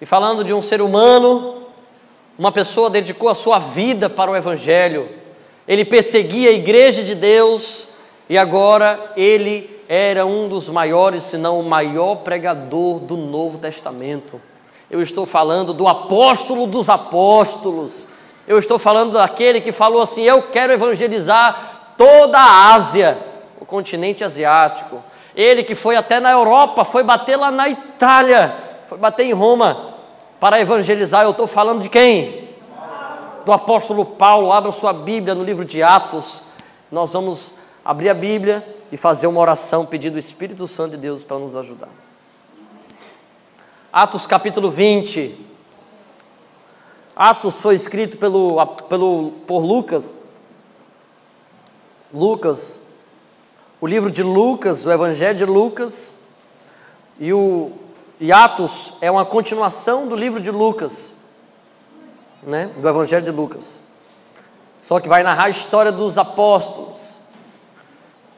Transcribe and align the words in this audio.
e 0.00 0.06
falando 0.06 0.44
de 0.44 0.52
um 0.52 0.60
ser 0.60 0.82
humano, 0.82 1.62
uma 2.38 2.52
pessoa 2.52 2.90
dedicou 2.90 3.28
a 3.28 3.34
sua 3.34 3.58
vida 3.58 4.10
para 4.10 4.30
o 4.30 4.36
Evangelho, 4.36 5.08
ele 5.66 5.84
perseguia 5.84 6.50
a 6.50 6.54
igreja 6.54 7.02
de 7.02 7.14
Deus 7.14 7.88
e 8.28 8.36
agora 8.36 9.12
ele 9.16 9.70
era 9.88 10.26
um 10.26 10.48
dos 10.48 10.68
maiores, 10.68 11.22
se 11.22 11.38
não 11.38 11.60
o 11.60 11.64
maior 11.64 12.16
pregador 12.16 12.98
do 12.98 13.16
Novo 13.16 13.58
Testamento. 13.58 14.40
Eu 14.90 15.00
estou 15.00 15.26
falando 15.26 15.72
do 15.72 15.86
apóstolo 15.88 16.66
dos 16.66 16.88
apóstolos. 16.88 18.06
Eu 18.46 18.58
estou 18.58 18.78
falando 18.78 19.14
daquele 19.14 19.60
que 19.60 19.72
falou 19.72 20.02
assim: 20.02 20.22
Eu 20.22 20.42
quero 20.42 20.72
evangelizar 20.72 21.94
toda 21.96 22.38
a 22.38 22.74
Ásia, 22.74 23.18
o 23.60 23.64
continente 23.64 24.22
asiático. 24.22 25.02
Ele 25.34 25.64
que 25.64 25.74
foi 25.74 25.96
até 25.96 26.20
na 26.20 26.30
Europa, 26.30 26.84
foi 26.84 27.02
bater 27.02 27.36
lá 27.36 27.50
na 27.50 27.68
Itália, 27.68 28.54
foi 28.88 28.98
bater 28.98 29.24
em 29.24 29.32
Roma 29.32 29.94
para 30.38 30.60
evangelizar. 30.60 31.24
Eu 31.24 31.32
estou 31.32 31.46
falando 31.46 31.82
de 31.82 31.88
quem? 31.88 32.50
Do 33.44 33.52
apóstolo 33.52 34.04
Paulo. 34.04 34.52
Abra 34.52 34.70
sua 34.72 34.92
Bíblia 34.92 35.34
no 35.34 35.42
livro 35.42 35.64
de 35.64 35.82
Atos. 35.82 36.42
Nós 36.90 37.12
vamos 37.12 37.54
abrir 37.84 38.10
a 38.10 38.14
Bíblia 38.14 38.66
e 38.92 38.96
fazer 38.96 39.26
uma 39.26 39.40
oração 39.40 39.84
pedindo 39.84 40.14
o 40.14 40.18
Espírito 40.18 40.66
Santo 40.68 40.92
de 40.92 40.98
Deus 40.98 41.24
para 41.24 41.38
nos 41.38 41.56
ajudar. 41.56 41.88
Atos 43.92 44.26
capítulo 44.26 44.70
20. 44.70 45.46
Atos 47.16 47.60
foi 47.62 47.74
escrito 47.74 48.18
pelo, 48.18 48.64
pelo, 48.88 49.32
por 49.46 49.64
Lucas. 49.64 50.16
Lucas, 52.12 52.78
o 53.80 53.86
livro 53.86 54.10
de 54.10 54.22
Lucas, 54.22 54.86
o 54.86 54.92
Evangelho 54.92 55.36
de 55.36 55.44
Lucas, 55.44 56.14
e, 57.18 57.32
o, 57.32 57.72
e 58.18 58.32
Atos 58.32 58.94
é 59.00 59.10
uma 59.10 59.24
continuação 59.24 60.08
do 60.08 60.16
livro 60.16 60.40
de 60.40 60.50
Lucas, 60.50 61.12
né, 62.42 62.70
do 62.76 62.88
Evangelho 62.88 63.24
de 63.24 63.30
Lucas. 63.30 63.80
Só 64.78 65.00
que 65.00 65.08
vai 65.08 65.22
narrar 65.22 65.44
a 65.44 65.50
história 65.50 65.92
dos 65.92 66.16
apóstolos. 66.16 67.16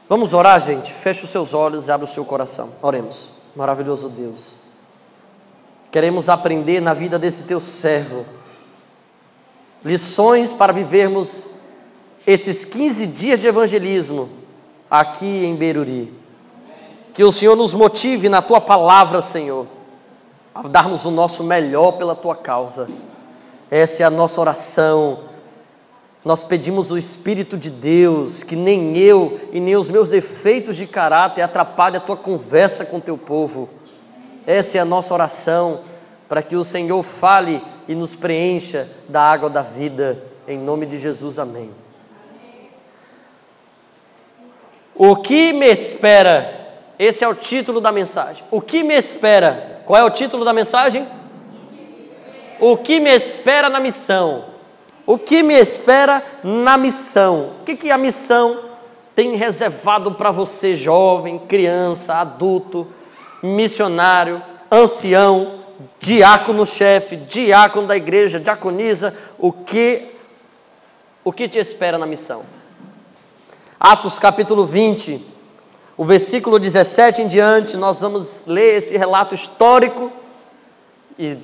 Vamos 0.07 0.33
orar, 0.33 0.59
gente? 0.59 0.91
Feche 0.91 1.23
os 1.23 1.29
seus 1.29 1.53
olhos 1.53 1.87
e 1.87 1.91
abre 1.91 2.05
o 2.05 2.07
seu 2.07 2.25
coração. 2.25 2.71
Oremos. 2.81 3.29
Maravilhoso 3.55 4.09
Deus. 4.09 4.53
Queremos 5.91 6.29
aprender 6.29 6.81
na 6.81 6.93
vida 6.93 7.17
desse 7.17 7.43
teu 7.43 7.59
servo 7.59 8.25
lições 9.83 10.51
para 10.51 10.73
vivermos 10.73 11.45
esses 12.27 12.65
15 12.65 13.07
dias 13.07 13.39
de 13.39 13.47
evangelismo 13.47 14.29
aqui 14.89 15.45
em 15.45 15.55
Beruri. 15.55 16.18
Que 17.13 17.23
o 17.23 17.31
Senhor 17.31 17.55
nos 17.55 17.73
motive 17.73 18.29
na 18.29 18.41
tua 18.41 18.61
palavra, 18.61 19.21
Senhor, 19.21 19.67
a 20.53 20.61
darmos 20.63 21.05
o 21.05 21.11
nosso 21.11 21.43
melhor 21.43 21.93
pela 21.93 22.15
tua 22.15 22.35
causa. 22.35 22.87
Essa 23.69 24.03
é 24.03 24.05
a 24.05 24.09
nossa 24.09 24.39
oração 24.39 25.29
nós 26.23 26.43
pedimos 26.43 26.91
o 26.91 26.97
Espírito 26.97 27.57
de 27.57 27.69
Deus, 27.69 28.43
que 28.43 28.55
nem 28.55 28.97
eu 28.97 29.39
e 29.53 29.59
nem 29.59 29.77
os 29.77 29.87
meus 29.87 30.09
defeitos 30.09 30.75
de 30.75 30.85
caráter 30.85 31.41
atrapalhem 31.41 31.97
a 31.97 32.01
tua 32.01 32.17
conversa 32.17 32.85
com 32.85 32.99
teu 32.99 33.17
povo. 33.17 33.69
Essa 34.45 34.77
é 34.77 34.81
a 34.81 34.85
nossa 34.85 35.13
oração, 35.13 35.81
para 36.27 36.41
que 36.41 36.57
o 36.57 36.65
Senhor 36.65 37.01
fale 37.03 37.63
e 37.87 37.95
nos 37.95 38.15
preencha 38.15 38.89
da 39.07 39.21
água 39.21 39.49
da 39.49 39.61
vida. 39.61 40.21
Em 40.45 40.57
nome 40.57 40.85
de 40.85 40.97
Jesus, 40.97 41.39
amém. 41.39 41.71
O 44.93 45.15
que 45.15 45.53
me 45.53 45.67
espera? 45.67 46.58
Esse 46.99 47.23
é 47.23 47.27
o 47.29 47.33
título 47.33 47.79
da 47.79 47.93
mensagem. 47.93 48.43
O 48.51 48.59
que 48.59 48.83
me 48.83 48.93
espera? 48.93 49.81
Qual 49.85 49.97
é 49.97 50.03
o 50.03 50.09
título 50.09 50.43
da 50.43 50.51
mensagem? 50.51 51.07
O 52.59 52.75
que 52.75 52.99
me 52.99 53.09
espera 53.09 53.69
na 53.69 53.79
missão? 53.79 54.43
O 55.05 55.17
que 55.17 55.41
me 55.41 55.53
espera 55.53 56.21
na 56.43 56.77
missão? 56.77 57.53
O 57.61 57.63
que, 57.63 57.77
que 57.77 57.89
a 57.89 57.97
missão 57.97 58.59
tem 59.15 59.37
reservado 59.37 60.15
para 60.15 60.29
você, 60.29 60.75
jovem, 60.75 61.39
criança, 61.39 62.15
adulto, 62.15 62.85
missionário, 63.41 64.43
ancião, 64.69 65.61
diácono-chefe, 65.99 67.15
diácono 67.15 67.87
da 67.87 67.95
igreja, 67.95 68.41
diaconisa? 68.41 69.17
O 69.37 69.53
que, 69.53 70.11
o 71.23 71.31
que 71.31 71.47
te 71.47 71.59
espera 71.59 71.97
na 71.97 72.05
missão? 72.05 72.43
Atos 73.79 74.19
capítulo 74.19 74.65
20, 74.65 75.25
o 75.99 76.05
versículo 76.05 76.57
17 76.59 77.23
em 77.23 77.27
diante, 77.27 77.75
nós 77.75 77.99
vamos 77.99 78.43
ler 78.47 78.75
esse 78.75 78.95
relato 78.95 79.35
histórico 79.35 80.09
e 81.17 81.37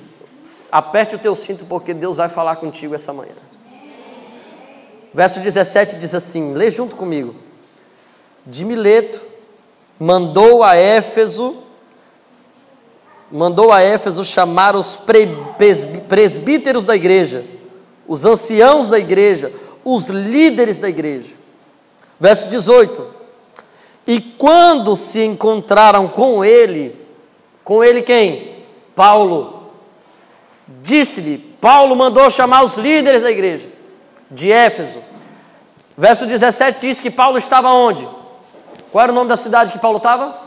aperte 0.72 1.14
o 1.14 1.18
teu 1.18 1.36
cinto 1.36 1.66
porque 1.66 1.92
Deus 1.92 2.16
vai 2.16 2.30
falar 2.30 2.56
contigo 2.56 2.94
essa 2.94 3.12
manhã. 3.12 3.34
Verso 5.12 5.40
17 5.40 5.96
diz 5.96 6.14
assim: 6.14 6.54
lê 6.54 6.70
junto 6.70 6.96
comigo. 6.96 7.36
De 8.46 8.64
Mileto 8.64 9.20
mandou 10.00 10.64
a 10.64 10.74
Éfeso, 10.74 11.58
mandou 13.30 13.70
a 13.70 13.82
Éfeso 13.82 14.24
chamar 14.24 14.74
os 14.74 14.98
presbíteros 16.08 16.86
da 16.86 16.96
igreja, 16.96 17.44
os 18.08 18.24
anciãos 18.24 18.88
da 18.88 18.98
igreja, 18.98 19.52
os 19.84 20.06
líderes 20.06 20.78
da 20.78 20.88
igreja. 20.88 21.34
Verso 22.18 22.48
18: 22.48 23.15
E 24.06 24.20
quando 24.20 24.94
se 24.94 25.22
encontraram 25.22 26.06
com 26.08 26.44
ele, 26.44 26.94
com 27.64 27.82
ele 27.82 28.02
quem? 28.02 28.64
Paulo. 28.94 29.72
Disse-lhe: 30.82 31.38
Paulo 31.60 31.96
mandou 31.96 32.30
chamar 32.30 32.64
os 32.64 32.76
líderes 32.76 33.22
da 33.22 33.30
igreja 33.30 33.68
de 34.30 34.50
Éfeso. 34.50 35.00
Verso 35.96 36.26
17 36.26 36.80
diz 36.80 37.00
que 37.00 37.10
Paulo 37.10 37.38
estava 37.38 37.70
onde? 37.70 38.06
Qual 38.92 39.02
era 39.02 39.12
o 39.12 39.14
nome 39.14 39.28
da 39.28 39.36
cidade 39.36 39.72
que 39.72 39.78
Paulo 39.78 39.96
estava? 39.96 40.46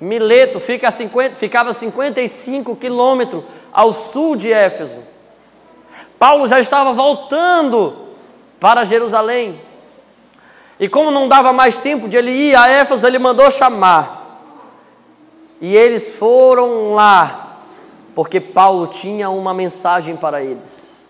Mileto, 0.00 0.58
fica 0.58 0.88
a 0.88 0.90
50, 0.90 1.36
ficava 1.36 1.70
a 1.70 1.74
55 1.74 2.74
quilômetros 2.76 3.44
ao 3.72 3.92
sul 3.92 4.34
de 4.34 4.52
Éfeso. 4.52 5.00
Paulo 6.18 6.48
já 6.48 6.58
estava 6.58 6.92
voltando 6.92 8.08
para 8.58 8.84
Jerusalém. 8.84 9.60
E 10.78 10.88
como 10.88 11.10
não 11.10 11.28
dava 11.28 11.52
mais 11.52 11.78
tempo 11.78 12.08
de 12.08 12.16
ele 12.16 12.30
ir 12.30 12.56
a 12.56 12.68
Éfeso, 12.68 13.06
ele 13.06 13.18
mandou 13.18 13.50
chamar. 13.50 14.40
E 15.60 15.76
eles 15.76 16.16
foram 16.16 16.92
lá, 16.92 17.58
porque 18.14 18.40
Paulo 18.40 18.88
tinha 18.88 19.30
uma 19.30 19.54
mensagem 19.54 20.16
para 20.16 20.42
eles. 20.42 21.00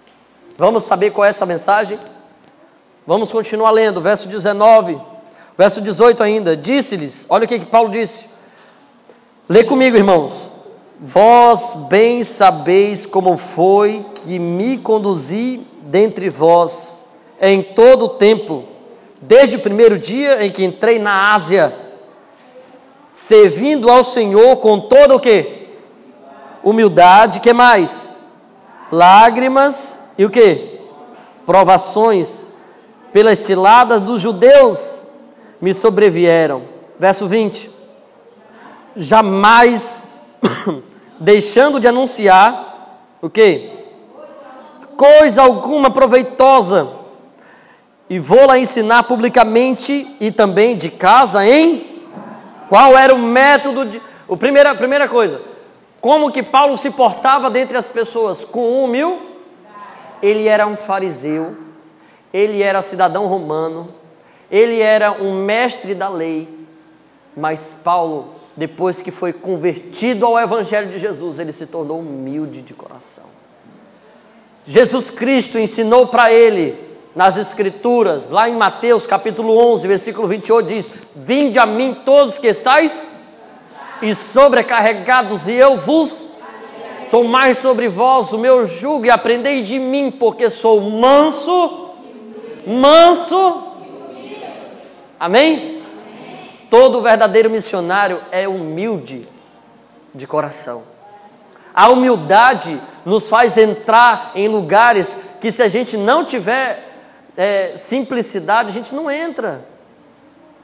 Vamos 0.59 0.85
saber 0.85 1.11
qual 1.11 1.25
é 1.25 1.31
essa 1.31 1.47
mensagem? 1.47 1.99
Vamos 3.07 3.33
continuar 3.33 3.71
lendo, 3.71 4.01
verso 4.01 4.29
19, 4.29 5.01
verso 5.57 5.81
18 5.81 6.23
ainda. 6.23 6.57
Disse-lhes, 6.57 7.27
olha 7.29 7.45
o 7.45 7.49
que, 7.49 7.59
que 7.59 7.67
Paulo 7.67 7.89
disse. 7.89 8.29
Lê 9.49 9.65
comigo, 9.65 9.97
irmãos. 9.97 10.51
Vós 11.01 11.75
bem 11.89 12.23
sabeis 12.23 13.07
como 13.07 13.37
foi 13.37 14.07
que 14.15 14.39
me 14.39 14.79
conduzi 14.79 15.67
dentre 15.81 16.31
vós 16.31 17.03
em 17.41 17.61
todo 17.61 18.05
o 18.05 18.09
tempo, 18.11 18.65
desde 19.23 19.57
o 19.57 19.61
primeiro 19.61 19.97
dia 19.97 20.45
em 20.45 20.51
que 20.51 20.65
entrei 20.65 20.99
na 20.99 21.33
Ásia, 21.33 21.73
servindo 23.13 23.89
ao 23.89 24.03
Senhor 24.03 24.57
com 24.57 24.81
toda 24.81 25.15
o 25.15 25.21
que? 25.21 25.69
Humildade, 26.65 27.39
que 27.39 27.53
mais? 27.53 28.11
Lágrimas 28.91 30.11
e 30.19 30.25
o 30.25 30.31
que? 30.31 30.81
Provações 31.47 32.51
pelas 33.13 33.39
ciladas 33.39 34.01
dos 34.01 34.21
judeus 34.21 35.05
me 35.61 35.73
sobrevieram. 35.73 36.65
Verso 36.99 37.29
20. 37.29 37.71
Jamais 38.97 40.09
deixando 41.21 41.79
de 41.79 41.87
anunciar 41.87 43.07
o 43.21 43.31
que? 43.31 43.71
Coisa 44.97 45.43
alguma 45.43 45.91
proveitosa. 45.91 47.02
E 48.13 48.19
vou 48.19 48.47
lá 48.47 48.59
ensinar 48.59 49.05
publicamente 49.05 50.17
e 50.21 50.31
também 50.31 50.77
de 50.77 50.91
casa 50.91 51.47
em 51.47 52.03
qual 52.69 52.95
era 52.95 53.15
o 53.15 53.19
método 53.19 53.87
de. 53.87 54.03
O 54.29 54.37
primeira, 54.37 54.75
primeira 54.75 55.09
coisa, 55.09 55.41
como 55.99 56.31
que 56.31 56.43
Paulo 56.43 56.77
se 56.77 56.91
portava 56.91 57.49
dentre 57.49 57.75
as 57.75 57.89
pessoas? 57.89 58.45
Com 58.45 58.85
humildade 58.85 59.33
ele 60.23 60.47
era 60.47 60.67
um 60.67 60.77
fariseu, 60.77 61.57
ele 62.35 62.63
era 62.63 62.83
cidadão 62.83 63.27
romano, 63.29 63.89
ele 64.51 64.79
era 64.79 65.11
um 65.11 65.43
mestre 65.43 65.95
da 65.95 66.11
lei, 66.11 66.67
mas 67.35 67.79
Paulo, 67.83 68.35
depois 68.55 69.01
que 69.01 69.11
foi 69.11 69.33
convertido 69.33 70.27
ao 70.27 70.39
Evangelho 70.39 70.91
de 70.91 70.99
Jesus, 70.99 71.39
ele 71.39 71.51
se 71.51 71.67
tornou 71.67 72.01
humilde 72.01 72.61
de 72.61 72.75
coração. 72.75 73.25
Jesus 74.67 75.09
Cristo 75.09 75.59
ensinou 75.59 76.09
para 76.09 76.31
ele, 76.31 76.92
nas 77.15 77.37
Escrituras, 77.37 78.29
lá 78.29 78.49
em 78.49 78.57
Mateus 78.57 79.07
capítulo 79.07 79.57
11, 79.73 79.87
versículo 79.87 80.29
28, 80.29 80.67
diz: 80.67 80.91
Vinde 81.15 81.59
a 81.59 81.67
mim 81.67 81.99
todos 82.05 82.39
que 82.39 82.47
estáis 82.47 83.15
e 84.01 84.15
sobrecarregados, 84.15 85.47
e 85.47 85.53
eu 85.53 85.77
vos 85.77 86.33
Tomai 87.13 87.53
sobre 87.53 87.91
vós 87.91 88.33
o 88.33 88.39
meu 88.39 88.65
jugo 88.65 89.05
e 89.05 89.11
aprendei 89.11 89.61
de 89.61 89.79
mim, 89.79 90.11
porque 90.11 90.49
sou 90.49 90.81
manso, 90.81 91.91
manso. 92.67 93.65
Amém? 95.21 95.83
Todo 96.71 97.03
verdadeiro 97.03 97.51
missionário 97.51 98.23
é 98.31 98.49
humilde 98.49 99.29
de 100.15 100.27
coração. 100.27 100.85
A 101.75 101.91
humildade 101.91 102.81
nos 103.05 103.29
faz 103.29 103.59
entrar 103.59 104.33
em 104.35 104.49
lugares 104.49 105.15
que, 105.39 105.53
se 105.53 105.63
a 105.63 105.69
gente 105.69 105.99
não 105.99 106.25
tiver 106.25 106.92
é, 107.37 107.77
simplicidade, 107.77 108.69
a 108.69 108.73
gente 108.73 108.95
não 108.95 109.11
entra. 109.11 109.67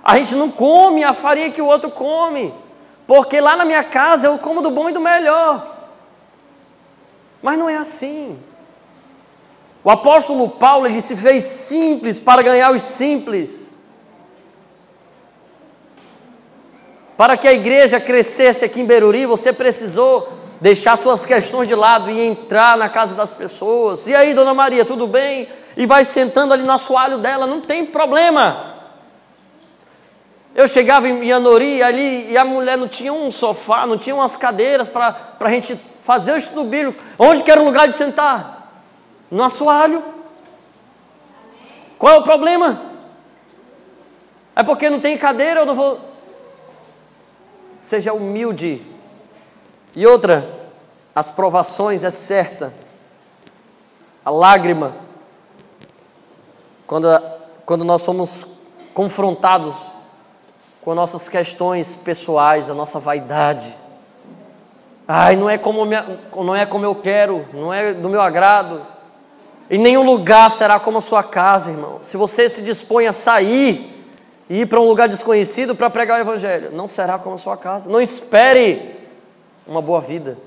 A 0.03 0.17
gente 0.17 0.35
não 0.35 0.51
come 0.51 1.05
a 1.05 1.13
farinha 1.13 1.51
que 1.51 1.61
o 1.61 1.67
outro 1.67 1.91
come, 1.91 2.55
porque 3.07 3.41
lá 3.41 3.57
na 3.57 3.65
minha 3.65 3.85
casa 3.85 4.27
eu 4.27 4.39
como 4.39 4.63
do 4.63 4.71
bom 4.71 4.89
e 4.89 4.93
do 4.93 5.01
melhor. 5.01 5.77
Mas 7.43 7.59
não 7.59 7.69
é 7.69 7.77
assim. 7.77 8.39
O 9.85 9.91
apóstolo 9.91 10.49
Paulo 10.49 10.87
ele 10.87 11.01
se 11.01 11.17
fez 11.17 11.45
simples 11.45 12.19
para 12.19 12.43
ganhar 12.43 12.73
os 12.73 12.83
simples. 12.83 13.71
Para 17.17 17.37
que 17.37 17.49
a 17.49 17.53
igreja 17.53 17.99
crescesse 17.99 18.65
aqui 18.65 18.81
em 18.81 18.85
Beruri, 18.85 19.27
você 19.27 19.53
precisou 19.53 20.33
deixar 20.61 20.97
suas 20.97 21.25
questões 21.25 21.67
de 21.67 21.75
lado 21.75 22.11
e 22.11 22.21
entrar 22.21 22.77
na 22.77 22.89
casa 22.89 23.15
das 23.15 23.35
pessoas. 23.35 24.07
E 24.07 24.15
aí, 24.15 24.35
dona 24.35 24.55
Maria, 24.55 24.85
tudo 24.85 25.07
bem? 25.07 25.49
E 25.79 25.87
vai 25.87 26.05
sentando 26.05 26.53
ali 26.53 26.65
no 26.65 26.73
assoalho 26.73 27.19
dela, 27.19 27.47
não 27.47 27.61
tem 27.61 27.87
problema. 27.87 28.75
Eu 30.53 30.67
chegava 30.67 31.09
em 31.09 31.31
Anori 31.31 31.81
ali 31.81 32.33
e 32.33 32.37
a 32.37 32.45
mulher 32.45 32.77
não 32.77 32.89
tinha 32.89 33.13
um 33.13 33.31
sofá, 33.31 33.87
não 33.87 33.97
tinha 33.97 34.13
umas 34.13 34.37
cadeiras 34.37 34.89
para 34.89 35.37
a 35.39 35.51
gente 35.51 35.79
fazer 36.03 36.33
o 36.33 36.37
estudo 36.37 36.65
bíblico. 36.65 37.01
Onde 37.17 37.45
que 37.45 37.51
era 37.53 37.63
o 37.63 37.65
lugar 37.65 37.87
de 37.87 37.95
sentar? 37.95 38.73
No 39.31 39.45
assoalho. 39.45 40.03
Qual 41.97 42.13
é 42.13 42.19
o 42.19 42.25
problema? 42.25 42.83
É 44.57 44.65
porque 44.65 44.91
não 44.91 44.99
tem 44.99 45.17
cadeira, 45.17 45.61
eu 45.61 45.67
não 45.67 45.77
vou. 45.77 46.01
Seja 47.79 48.13
humilde 48.13 48.85
e 49.95 50.05
outra, 50.05 50.73
as 51.15 51.31
provações 51.31 52.03
é 52.03 52.11
certa. 52.11 52.75
A 54.25 54.31
lágrima, 54.31 55.07
quando, 56.89 57.07
quando 57.67 57.85
nós 57.85 58.01
somos 58.01 58.47
confrontados 58.95 59.77
com 60.81 60.95
nossas 60.95 61.29
questões 61.29 61.95
pessoais, 61.95 62.71
a 62.71 62.75
nossa 62.75 62.99
vaidade. 62.99 63.77
Ai, 65.07 65.37
não 65.37 65.51
é 65.51 65.59
como, 65.59 65.85
minha, 65.85 66.19
não 66.35 66.57
é 66.57 66.65
como 66.65 66.87
eu 66.87 66.95
quero, 66.95 67.47
não 67.53 67.73
é 67.73 67.93
do 67.93 68.09
meu 68.09 68.23
agrado. 68.23 68.87
Em 69.71 69.79
nenhum 69.79 70.03
lugar 70.03 70.51
será 70.51 70.81
como 70.81 70.97
a 70.97 71.03
sua 71.03 71.23
casa, 71.23 71.71
irmão. 71.71 72.01
Se 72.03 72.17
você 72.17 72.49
se 72.49 72.63
dispõe 72.63 73.07
a 73.07 73.13
sair 73.13 73.95
e 74.49 74.63
ir 74.63 74.67
para 74.67 74.81
um 74.81 74.89
lugar 74.89 75.09
desconhecido 75.09 75.77
para 75.77 75.91
pregar 75.91 76.19
o 76.19 76.23
Evangelho, 76.23 76.71
não 76.73 76.89
será 76.89 77.19
como 77.19 77.35
a 77.35 77.39
sua 77.39 77.59
casa. 77.59 77.87
Não 77.87 78.01
espere 78.01 78.97
uma 79.67 79.83
boa 79.83 80.01
vida. 80.01 80.39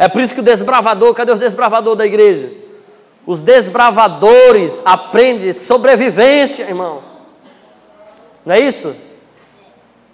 É 0.00 0.08
por 0.08 0.20
isso 0.20 0.34
que 0.34 0.40
o 0.40 0.44
desbravador, 0.44 1.14
cadê 1.14 1.30
os 1.30 1.38
desbravadores 1.38 1.98
da 1.98 2.06
igreja? 2.06 2.63
Os 3.26 3.40
desbravadores 3.40 4.82
aprendem 4.84 5.52
sobrevivência, 5.52 6.64
irmão. 6.64 7.02
Não 8.44 8.54
é 8.54 8.60
isso? 8.60 8.94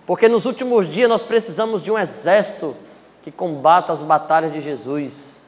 Porque 0.06 0.28
nos 0.28 0.46
últimos 0.46 0.88
dias 0.92 1.08
nós 1.08 1.22
precisamos 1.22 1.82
de 1.82 1.90
um 1.90 1.98
exército 1.98 2.76
que 3.22 3.30
combata 3.30 3.92
as 3.92 4.02
batalhas 4.02 4.52
de 4.52 4.60
Jesus. 4.60 5.40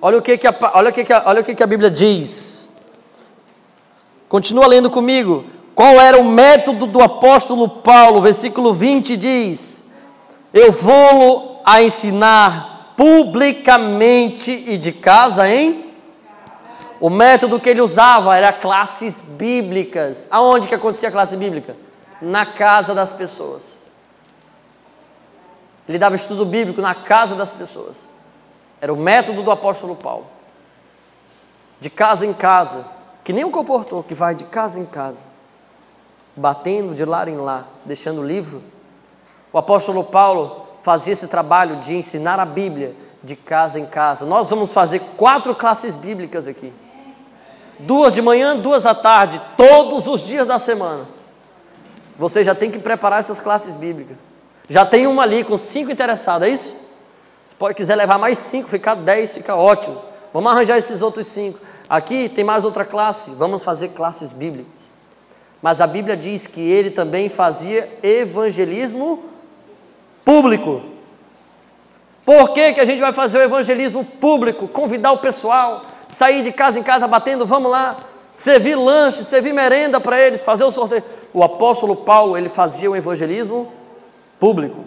Olha 0.00 0.18
o 0.18 0.22
que, 0.22 0.38
que, 0.38 0.46
a, 0.46 0.54
olha 0.74 0.90
o 0.90 0.92
que, 0.92 1.04
que, 1.04 1.12
a, 1.12 1.22
olha 1.26 1.40
o 1.40 1.44
que, 1.44 1.54
que 1.54 1.62
a 1.62 1.66
Bíblia 1.66 1.90
diz. 1.90 2.68
Continua 4.28 4.66
lendo 4.66 4.90
comigo. 4.90 5.44
Qual 5.74 6.00
era 6.00 6.18
o 6.18 6.24
método 6.24 6.86
do 6.86 7.02
apóstolo 7.02 7.68
Paulo? 7.68 8.20
Versículo 8.20 8.72
20 8.72 9.16
diz: 9.16 9.84
Eu 10.52 10.70
vou 10.72 11.60
a 11.64 11.82
ensinar 11.82 12.75
publicamente 12.96 14.50
e 14.50 14.78
de 14.78 14.92
casa 14.92 15.48
em. 15.48 15.94
O 16.98 17.10
método 17.10 17.60
que 17.60 17.68
ele 17.68 17.80
usava 17.80 18.36
era 18.36 18.52
classes 18.52 19.20
bíblicas. 19.20 20.26
Aonde 20.30 20.66
que 20.66 20.74
acontecia 20.74 21.08
a 21.08 21.12
classe 21.12 21.36
bíblica? 21.36 21.76
Na 22.20 22.46
casa 22.46 22.94
das 22.94 23.12
pessoas. 23.12 23.78
Ele 25.88 25.98
dava 25.98 26.14
estudo 26.14 26.46
bíblico 26.46 26.80
na 26.80 26.94
casa 26.94 27.34
das 27.34 27.52
pessoas. 27.52 28.08
Era 28.80 28.92
o 28.92 28.96
método 28.96 29.42
do 29.42 29.50
apóstolo 29.50 29.94
Paulo. 29.94 30.26
De 31.78 31.90
casa 31.90 32.24
em 32.24 32.32
casa. 32.32 32.86
Que 33.22 33.32
nem 33.32 33.44
um 33.44 33.50
comportou, 33.50 34.02
que 34.02 34.14
vai 34.14 34.34
de 34.34 34.44
casa 34.44 34.80
em 34.80 34.86
casa 34.86 35.36
batendo 36.36 36.94
de 36.94 37.04
lá 37.04 37.28
em 37.28 37.36
lá, 37.36 37.66
deixando 37.84 38.20
o 38.20 38.26
livro. 38.26 38.62
O 39.52 39.58
apóstolo 39.58 40.04
Paulo 40.04 40.65
fazia 40.86 41.14
esse 41.14 41.26
trabalho 41.26 41.80
de 41.80 41.96
ensinar 41.96 42.38
a 42.38 42.44
Bíblia 42.44 42.94
de 43.20 43.34
casa 43.34 43.76
em 43.76 43.86
casa. 43.86 44.24
Nós 44.24 44.48
vamos 44.48 44.72
fazer 44.72 45.00
quatro 45.16 45.52
classes 45.52 45.96
bíblicas 45.96 46.46
aqui. 46.46 46.72
Duas 47.80 48.14
de 48.14 48.22
manhã, 48.22 48.56
duas 48.56 48.86
à 48.86 48.94
tarde, 48.94 49.42
todos 49.56 50.06
os 50.06 50.20
dias 50.20 50.46
da 50.46 50.60
semana. 50.60 51.08
Você 52.16 52.44
já 52.44 52.54
tem 52.54 52.70
que 52.70 52.78
preparar 52.78 53.18
essas 53.18 53.40
classes 53.40 53.74
bíblicas. 53.74 54.16
Já 54.68 54.86
tem 54.86 55.08
uma 55.08 55.24
ali 55.24 55.42
com 55.42 55.58
cinco 55.58 55.90
interessados, 55.90 56.46
é 56.46 56.52
isso? 56.52 56.68
Se 56.68 57.56
pode 57.58 57.74
quiser 57.74 57.96
levar 57.96 58.16
mais 58.16 58.38
cinco, 58.38 58.68
ficar 58.68 58.94
dez, 58.94 59.34
fica 59.34 59.56
ótimo. 59.56 60.00
Vamos 60.32 60.52
arranjar 60.52 60.78
esses 60.78 61.02
outros 61.02 61.26
cinco. 61.26 61.58
Aqui 61.88 62.28
tem 62.28 62.44
mais 62.44 62.64
outra 62.64 62.84
classe, 62.84 63.32
vamos 63.32 63.64
fazer 63.64 63.88
classes 63.88 64.30
bíblicas. 64.30 64.84
Mas 65.60 65.80
a 65.80 65.86
Bíblia 65.88 66.16
diz 66.16 66.46
que 66.46 66.60
ele 66.60 66.92
também 66.92 67.28
fazia 67.28 67.98
evangelismo 68.04 69.34
público. 70.26 70.82
Por 72.24 72.52
que, 72.52 72.72
que 72.72 72.80
a 72.80 72.84
gente 72.84 73.00
vai 73.00 73.12
fazer 73.12 73.38
o 73.38 73.42
evangelismo 73.42 74.04
público? 74.04 74.66
Convidar 74.66 75.12
o 75.12 75.18
pessoal, 75.18 75.82
sair 76.08 76.42
de 76.42 76.50
casa 76.50 76.80
em 76.80 76.82
casa 76.82 77.06
batendo, 77.06 77.46
vamos 77.46 77.70
lá, 77.70 77.96
servir 78.36 78.74
lanche, 78.74 79.22
servir 79.22 79.54
merenda 79.54 80.00
para 80.00 80.20
eles, 80.20 80.42
fazer 80.42 80.64
o 80.64 80.72
sorteio. 80.72 81.04
O 81.32 81.44
apóstolo 81.44 81.94
Paulo, 81.94 82.36
ele 82.36 82.48
fazia 82.48 82.90
o 82.90 82.96
evangelismo 82.96 83.72
público. 84.40 84.84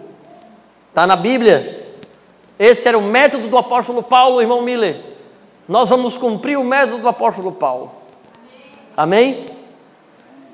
Está 0.90 1.06
na 1.06 1.16
Bíblia. 1.16 1.88
Esse 2.58 2.86
era 2.86 2.98
o 2.98 3.02
método 3.02 3.48
do 3.48 3.56
apóstolo 3.56 4.02
Paulo, 4.02 4.42
irmão 4.42 4.60
Miller. 4.60 5.00
Nós 5.66 5.88
vamos 5.88 6.18
cumprir 6.18 6.58
o 6.58 6.64
método 6.64 6.98
do 6.98 7.08
apóstolo 7.08 7.52
Paulo. 7.52 7.90
Amém? 8.94 9.46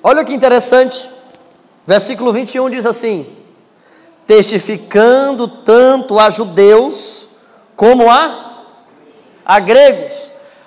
Olha 0.00 0.25
que 0.25 0.32
interessante. 0.32 1.11
Versículo 1.84 2.32
21 2.32 2.70
diz 2.70 2.87
assim: 2.87 3.26
testificando 4.26 5.47
tanto 5.47 6.18
a 6.18 6.30
judeus 6.30 7.28
como 7.75 8.11
a, 8.11 8.64
a 9.45 9.61
gregos. 9.61 10.12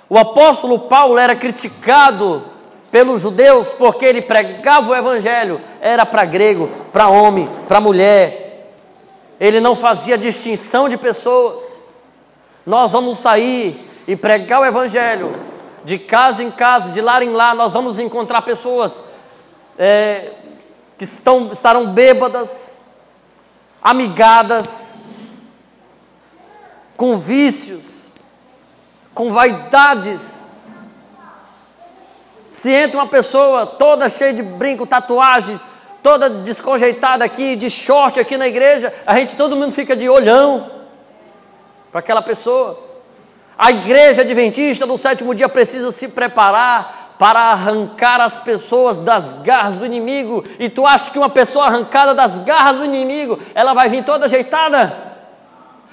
O 0.09 0.17
apóstolo 0.17 0.79
Paulo 0.79 1.17
era 1.17 1.35
criticado 1.35 2.43
pelos 2.89 3.21
judeus 3.21 3.71
porque 3.73 4.05
ele 4.05 4.21
pregava 4.21 4.89
o 4.89 4.95
evangelho, 4.95 5.61
era 5.81 6.05
para 6.05 6.25
grego, 6.25 6.69
para 6.91 7.09
homem, 7.09 7.49
para 7.67 7.81
mulher. 7.81 8.71
Ele 9.39 9.59
não 9.59 9.75
fazia 9.75 10.17
distinção 10.17 10.89
de 10.89 10.97
pessoas. 10.97 11.81
Nós 12.65 12.91
vamos 12.91 13.19
sair 13.19 13.89
e 14.07 14.15
pregar 14.15 14.61
o 14.61 14.65
evangelho 14.65 15.35
de 15.83 15.97
casa 15.97 16.43
em 16.43 16.51
casa, 16.51 16.91
de 16.91 17.01
lá 17.01 17.23
em 17.23 17.29
lá, 17.29 17.53
nós 17.53 17.73
vamos 17.73 17.99
encontrar 17.99 18.41
pessoas 18.41 19.03
é, 19.77 20.31
que 20.97 21.03
estão, 21.03 21.51
estarão 21.51 21.93
bêbadas, 21.93 22.78
amigadas, 23.81 24.97
com 26.97 27.17
vícios, 27.17 28.09
com 29.13 29.31
vaidades. 29.31 30.51
Se 32.49 32.71
entra 32.71 32.99
uma 32.99 33.07
pessoa 33.07 33.65
toda 33.65 34.09
cheia 34.09 34.33
de 34.33 34.41
brinco, 34.43 34.85
tatuagem, 34.85 35.59
toda 36.01 36.29
desconjeitada 36.29 37.23
aqui, 37.23 37.55
de 37.55 37.69
short 37.69 38.19
aqui 38.19 38.37
na 38.37 38.47
igreja, 38.47 38.93
a 39.05 39.15
gente 39.15 39.35
todo 39.35 39.55
mundo 39.55 39.71
fica 39.71 39.95
de 39.95 40.09
olhão 40.09 40.69
para 41.91 41.99
aquela 41.99 42.21
pessoa. 42.21 42.87
A 43.57 43.71
igreja 43.71 44.21
adventista 44.21 44.85
no 44.85 44.97
sétimo 44.97 45.35
dia 45.35 45.49
precisa 45.49 45.91
se 45.91 46.07
preparar 46.07 46.98
para 47.19 47.41
arrancar 47.51 48.21
as 48.21 48.39
pessoas 48.39 48.97
das 48.97 49.33
garras 49.41 49.75
do 49.75 49.85
inimigo. 49.85 50.41
E 50.57 50.69
tu 50.69 50.87
acha 50.87 51.11
que 51.11 51.19
uma 51.19 51.29
pessoa 51.29 51.65
arrancada 51.65 52.15
das 52.15 52.39
garras 52.39 52.77
do 52.77 52.85
inimigo, 52.85 53.37
ela 53.53 53.73
vai 53.73 53.89
vir 53.89 54.05
toda 54.05 54.25
ajeitada? 54.25 55.09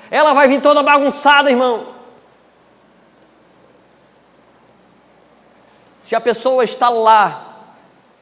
Ela 0.08 0.32
vai 0.32 0.46
vir 0.46 0.62
toda 0.62 0.84
bagunçada, 0.84 1.50
irmão. 1.50 1.88
Se 5.98 6.14
a 6.14 6.20
pessoa 6.20 6.62
está 6.62 6.88
lá, 6.88 7.56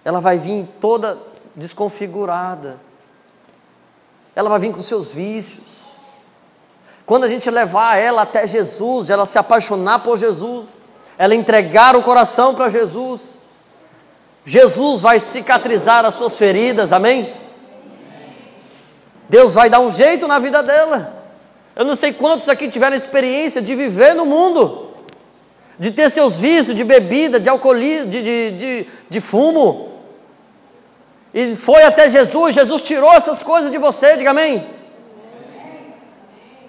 ela 0.02 0.18
vai 0.18 0.38
vir 0.38 0.66
toda 0.80 1.18
desconfigurada. 1.54 2.80
ela 4.34 4.48
vai 4.48 4.58
vir 4.58 4.72
com 4.72 4.80
seus 4.80 5.12
vícios. 5.12 5.84
Quando 7.04 7.24
a 7.24 7.28
gente 7.28 7.50
levar 7.50 7.98
ela 7.98 8.22
até 8.22 8.46
Jesus, 8.46 9.10
ela 9.10 9.26
se 9.26 9.38
apaixonar 9.38 9.98
por 9.98 10.16
Jesus, 10.16 10.80
ela 11.16 11.34
entregar 11.34 11.96
o 11.96 12.02
coração 12.02 12.54
para 12.54 12.68
Jesus, 12.68 13.38
Jesus 14.44 15.00
vai 15.00 15.18
cicatrizar 15.18 16.04
as 16.04 16.14
suas 16.14 16.36
feridas, 16.36 16.92
amém? 16.92 17.34
Deus 19.28 19.54
vai 19.54 19.70
dar 19.70 19.80
um 19.80 19.90
jeito 19.90 20.28
na 20.28 20.38
vida 20.38 20.62
dela. 20.62 21.24
Eu 21.74 21.84
não 21.84 21.96
sei 21.96 22.12
quantos 22.12 22.48
aqui 22.48 22.68
tiveram 22.68 22.94
experiência 22.94 23.62
de 23.62 23.74
viver 23.74 24.14
no 24.14 24.26
mundo, 24.26 24.90
de 25.78 25.90
ter 25.90 26.10
seus 26.10 26.38
vícios 26.38 26.76
de 26.76 26.84
bebida, 26.84 27.40
de 27.40 27.48
alcoolismo, 27.48 28.10
de, 28.10 28.22
de, 28.22 28.50
de, 28.50 28.86
de 29.08 29.20
fumo. 29.20 29.92
E 31.32 31.56
foi 31.56 31.82
até 31.82 32.08
Jesus, 32.08 32.54
Jesus 32.54 32.82
tirou 32.82 33.12
essas 33.12 33.42
coisas 33.42 33.70
de 33.72 33.78
você, 33.78 34.16
diga 34.16 34.30
amém. 34.30 34.66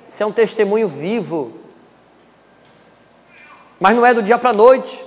Isso 0.09 0.23
é 0.23 0.25
um 0.25 0.31
testemunho 0.31 0.87
vivo. 0.87 1.64
Mas 3.79 3.95
não 3.95 4.05
é 4.05 4.13
do 4.13 4.23
dia 4.23 4.37
para 4.37 4.51
a 4.51 4.53
noite. 4.53 5.03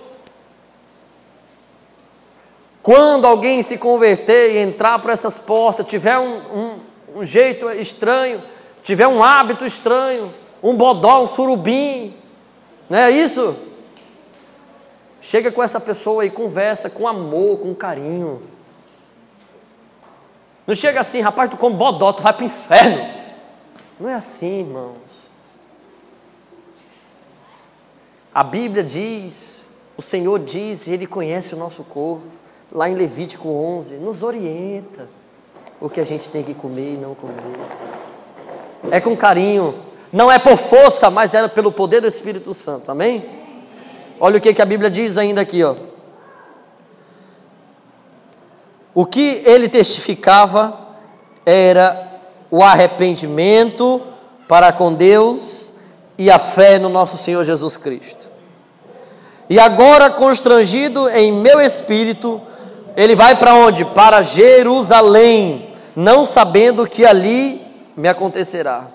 Quando 2.83 3.27
alguém 3.27 3.63
se 3.63 3.77
converter 3.77 4.53
e 4.53 4.59
entrar 4.59 4.99
por 4.99 5.11
essas 5.11 5.39
portas, 5.39 5.87
tiver 5.87 6.19
um, 6.19 6.37
um, 6.37 6.81
um 7.17 7.25
jeito 7.25 7.71
estranho, 7.71 8.43
tiver 8.83 9.07
um 9.07 9.23
hábito 9.23 9.67
estranho, 9.67 10.33
um 10.63 10.75
bodó, 10.75 11.23
um 11.23 11.27
surubim, 11.27 12.17
não 12.89 12.99
é 12.99 13.11
isso? 13.11 13.57
Chega 15.21 15.53
com 15.53 15.63
essa 15.63 15.79
pessoa 15.79 16.25
e 16.25 16.31
conversa 16.31 16.89
com 16.89 17.07
amor, 17.07 17.59
com 17.59 17.75
carinho. 17.75 18.43
Não 20.67 20.75
chega 20.75 21.01
assim, 21.01 21.21
rapaz, 21.21 21.51
tu 21.51 21.57
come 21.57 21.77
bodó, 21.77 22.13
tu 22.13 22.23
vai 22.23 22.33
para 22.33 22.43
o 22.43 22.47
inferno. 22.47 23.19
Não 23.99 24.09
é 24.09 24.15
assim, 24.15 24.61
irmãos. 24.61 25.08
A 28.38 28.45
Bíblia 28.45 28.85
diz, 28.85 29.66
o 29.97 30.00
Senhor 30.00 30.38
diz, 30.38 30.87
Ele 30.87 31.09
conhece 31.09 31.57
o 31.57 31.59
nosso 31.59 31.83
corpo. 31.83 32.23
Lá 32.71 32.88
em 32.88 32.95
Levítico 32.95 33.49
11, 33.49 33.97
nos 33.97 34.23
orienta 34.23 35.09
o 35.80 35.90
que 35.90 36.00
a 36.00 36.04
gente 36.04 36.28
tem 36.28 36.45
que 36.45 36.54
comer 36.54 36.95
e 36.95 36.97
não 36.97 37.16
comer. 37.16 37.35
É 38.92 39.00
com 39.00 39.16
carinho, 39.16 39.83
não 40.12 40.30
é 40.30 40.38
por 40.38 40.57
força, 40.57 41.11
mas 41.11 41.35
é 41.35 41.49
pelo 41.49 41.73
poder 41.73 42.00
do 42.00 42.07
Espírito 42.07 42.54
Santo, 42.54 42.92
amém? 42.92 43.28
Olha 44.21 44.38
o 44.38 44.40
que, 44.40 44.54
que 44.54 44.62
a 44.62 44.66
Bíblia 44.66 44.88
diz 44.88 45.18
ainda 45.18 45.40
aqui, 45.40 45.64
ó. 45.64 45.75
O 48.95 49.04
que 49.04 49.42
ele 49.45 49.68
testificava 49.68 50.78
era 51.45 52.21
o 52.52 52.62
arrependimento 52.62 54.00
para 54.47 54.73
com 54.73 54.95
Deus 54.95 55.73
e 56.16 56.30
a 56.30 56.38
fé 56.38 56.78
no 56.78 56.88
nosso 56.88 57.18
Senhor 57.18 57.42
Jesus 57.42 57.76
Cristo. 57.76 58.28
E 59.49 59.59
agora, 59.59 60.11
constrangido 60.11 61.09
em 61.09 61.33
meu 61.33 61.61
espírito, 61.61 62.40
ele 62.97 63.14
vai 63.14 63.37
para 63.37 63.55
onde? 63.55 63.85
Para 63.85 64.23
Jerusalém, 64.23 65.73
não 65.97 66.26
sabendo 66.26 66.87
que 66.87 67.07
ali 67.07 67.62
me 67.97 68.09
acontecerá. 68.09 68.87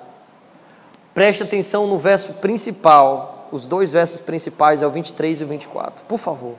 Preste 1.14 1.44
atenção 1.44 1.88
no 1.88 1.98
verso 1.98 2.34
principal, 2.34 3.48
os 3.52 3.66
dois 3.66 3.92
versos 3.92 4.20
principais, 4.20 4.82
é 4.82 4.88
o 4.88 4.92
23 4.92 5.42
e 5.42 5.44
o 5.44 5.48
24, 5.48 6.06
por 6.06 6.18
favor. 6.18 6.56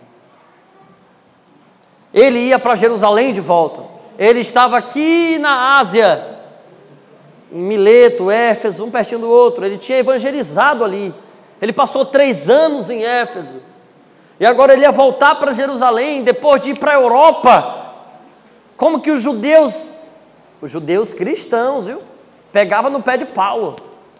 Ele 2.12 2.38
ia 2.38 2.58
para 2.58 2.76
Jerusalém 2.76 3.32
de 3.32 3.40
volta. 3.40 3.82
Ele 4.18 4.40
estava 4.40 4.76
aqui 4.76 5.38
na 5.38 5.78
Ásia, 5.78 6.38
em 7.52 7.60
Mileto, 7.60 8.30
Éfeso, 8.30 8.84
um 8.84 8.90
pertinho 8.90 9.20
do 9.20 9.28
outro. 9.28 9.66
Ele 9.66 9.76
tinha 9.78 9.98
evangelizado 9.98 10.84
ali. 10.84 11.12
Ele 11.60 11.72
passou 11.72 12.04
três 12.04 12.48
anos 12.48 12.90
em 12.90 13.04
Éfeso. 13.04 13.73
E 14.38 14.44
agora 14.44 14.72
ele 14.72 14.82
ia 14.82 14.90
voltar 14.90 15.36
para 15.36 15.52
Jerusalém, 15.52 16.22
depois 16.22 16.60
de 16.60 16.70
ir 16.70 16.78
para 16.78 16.92
a 16.92 16.94
Europa. 16.94 17.94
Como 18.76 19.00
que 19.00 19.10
os 19.10 19.22
judeus, 19.22 19.88
os 20.60 20.70
judeus 20.70 21.12
cristãos, 21.12 21.86
viu? 21.86 22.00
Pegava 22.52 22.90
no 22.90 23.02
pé 23.02 23.16
de 23.16 23.26
Paulo, 23.26 23.76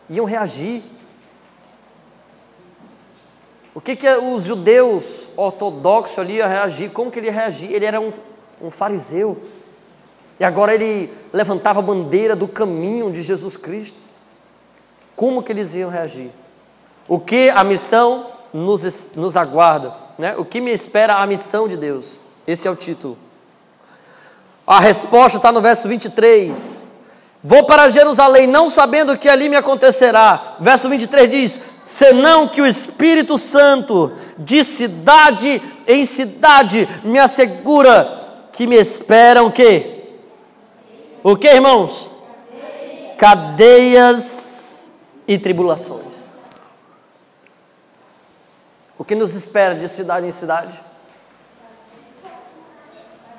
iam 0.08 0.24
reagir. 0.24 0.82
O 3.74 3.80
que, 3.80 3.96
que 3.96 4.08
os 4.08 4.44
judeus 4.44 5.28
ortodoxos 5.36 6.18
ali 6.18 6.36
iam 6.36 6.48
reagir? 6.48 6.90
Como 6.90 7.10
que 7.10 7.18
ele 7.18 7.26
ia 7.26 7.32
reagir? 7.32 7.72
Ele 7.72 7.84
era 7.84 8.00
um, 8.00 8.12
um 8.62 8.70
fariseu. 8.70 9.36
E 10.38 10.44
agora 10.44 10.74
ele 10.74 11.12
levantava 11.32 11.80
a 11.80 11.82
bandeira 11.82 12.36
do 12.36 12.46
caminho 12.46 13.10
de 13.10 13.22
Jesus 13.22 13.56
Cristo. 13.56 14.02
Como 15.16 15.42
que 15.42 15.50
eles 15.50 15.74
iam 15.74 15.90
reagir? 15.90 16.30
O 17.08 17.18
que 17.18 17.50
a 17.50 17.64
missão 17.64 18.30
nos, 18.52 19.14
nos 19.16 19.36
aguarda? 19.36 20.03
Né? 20.18 20.34
O 20.36 20.44
que 20.44 20.60
me 20.60 20.70
espera 20.72 21.16
a 21.16 21.26
missão 21.26 21.68
de 21.68 21.76
Deus? 21.76 22.20
Esse 22.46 22.68
é 22.68 22.70
o 22.70 22.76
título. 22.76 23.18
A 24.66 24.80
resposta 24.80 25.38
está 25.38 25.52
no 25.52 25.60
verso 25.60 25.88
23. 25.88 26.88
Vou 27.42 27.64
para 27.64 27.90
Jerusalém, 27.90 28.46
não 28.46 28.70
sabendo 28.70 29.18
que 29.18 29.28
ali 29.28 29.50
me 29.50 29.56
acontecerá. 29.56 30.56
Verso 30.60 30.88
23 30.88 31.28
diz: 31.28 31.60
Senão 31.84 32.48
que 32.48 32.62
o 32.62 32.66
Espírito 32.66 33.36
Santo, 33.36 34.12
de 34.38 34.64
cidade 34.64 35.60
em 35.86 36.06
cidade, 36.06 36.88
me 37.04 37.18
assegura 37.18 38.48
que 38.50 38.66
me 38.66 38.76
esperam 38.76 39.46
o 39.46 39.52
quê? 39.52 40.04
O 41.22 41.36
que, 41.36 41.48
irmãos? 41.48 42.10
Cadeias 43.18 44.92
e 45.28 45.38
tribulações. 45.38 46.13
O 49.04 49.06
que 49.06 49.14
nos 49.14 49.34
espera 49.34 49.74
de 49.74 49.86
cidade 49.86 50.26
em 50.26 50.32
cidade? 50.32 50.80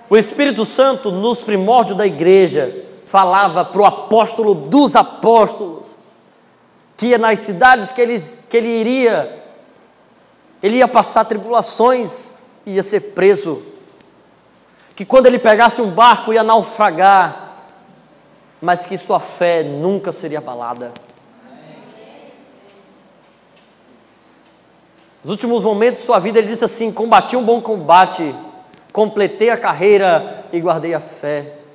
O 0.07 0.15
Espírito 0.15 0.63
Santo, 0.63 1.11
nos 1.11 1.41
primórdios 1.41 1.97
da 1.97 2.05
igreja, 2.05 2.85
falava 3.07 3.65
para 3.65 3.81
o 3.81 3.85
apóstolo 3.85 4.53
dos 4.53 4.95
apóstolos, 4.95 5.95
que 6.95 7.17
nas 7.17 7.39
cidades 7.39 7.91
que 7.91 7.99
ele, 7.99 8.19
que 8.47 8.57
ele 8.57 8.67
iria, 8.67 9.43
ele 10.61 10.77
ia 10.77 10.87
passar 10.87 11.25
tribulações, 11.25 12.33
ia 12.63 12.83
ser 12.83 13.15
preso, 13.15 13.63
que 14.95 15.03
quando 15.03 15.25
ele 15.25 15.39
pegasse 15.39 15.81
um 15.81 15.89
barco 15.89 16.31
ia 16.31 16.43
naufragar, 16.43 17.63
mas 18.61 18.85
que 18.85 18.99
sua 18.99 19.19
fé 19.19 19.63
nunca 19.63 20.11
seria 20.11 20.37
abalada. 20.37 20.93
Nos 25.25 25.31
últimos 25.31 25.63
momentos 25.63 26.01
de 26.01 26.05
sua 26.05 26.19
vida, 26.19 26.37
ele 26.37 26.47
disse 26.47 26.63
assim: 26.63 26.91
Combati 26.91 27.35
um 27.35 27.43
bom 27.43 27.59
combate, 27.59 28.33
completei 28.93 29.49
a 29.49 29.57
carreira 29.57 30.45
e 30.53 30.59
guardei 30.61 30.93
a 30.93 30.99
fé. 30.99 31.65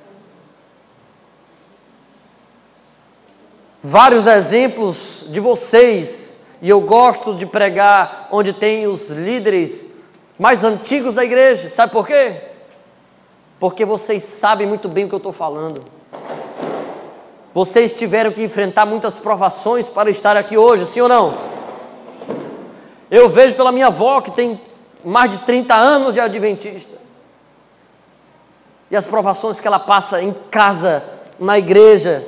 vários 3.81 4.27
exemplos 4.27 5.25
de 5.29 5.39
vocês, 5.39 6.37
e 6.61 6.69
eu 6.69 6.81
gosto 6.81 7.33
de 7.33 7.45
pregar 7.45 8.27
onde 8.31 8.53
tem 8.53 8.85
os 8.85 9.09
líderes 9.09 9.95
mais 10.37 10.63
antigos 10.63 11.15
da 11.15 11.23
igreja. 11.23 11.69
Sabe 11.69 11.91
por 11.91 12.05
quê? 12.05 12.41
Porque 13.59 13.83
vocês 13.83 14.23
sabem 14.23 14.67
muito 14.67 14.87
bem 14.87 15.05
o 15.05 15.09
que 15.09 15.15
eu 15.15 15.17
estou 15.17 15.33
falando. 15.33 15.83
Vocês 17.53 17.91
tiveram 17.91 18.31
que 18.31 18.43
enfrentar 18.43 18.85
muitas 18.85 19.17
provações 19.17 19.89
para 19.89 20.09
estar 20.09 20.37
aqui 20.37 20.57
hoje, 20.57 20.85
sim 20.85 21.01
ou 21.01 21.09
não? 21.09 21.60
Eu 23.11 23.29
vejo 23.29 23.57
pela 23.57 23.73
minha 23.73 23.87
avó 23.87 24.21
que 24.21 24.31
tem 24.31 24.59
mais 25.03 25.31
de 25.31 25.39
30 25.39 25.75
anos 25.75 26.13
de 26.13 26.21
adventista. 26.21 26.97
E 28.89 28.95
as 28.95 29.05
provações 29.05 29.59
que 29.59 29.67
ela 29.67 29.79
passa 29.79 30.21
em 30.21 30.31
casa, 30.49 31.03
na 31.37 31.57
igreja, 31.57 32.25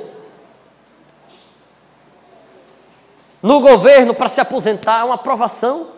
no 3.42 3.60
governo 3.60 4.12
para 4.12 4.28
se 4.28 4.42
aposentar, 4.42 5.00
é 5.00 5.04
uma 5.04 5.14
aprovação. 5.14 5.88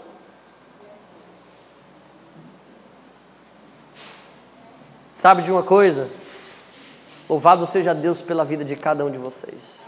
Sabe 5.10 5.42
de 5.42 5.50
uma 5.50 5.64
coisa? 5.64 6.08
Louvado 7.28 7.66
seja 7.66 7.92
Deus 7.92 8.20
pela 8.20 8.44
vida 8.44 8.64
de 8.64 8.76
cada 8.76 9.04
um 9.04 9.10
de 9.10 9.18
vocês. 9.18 9.84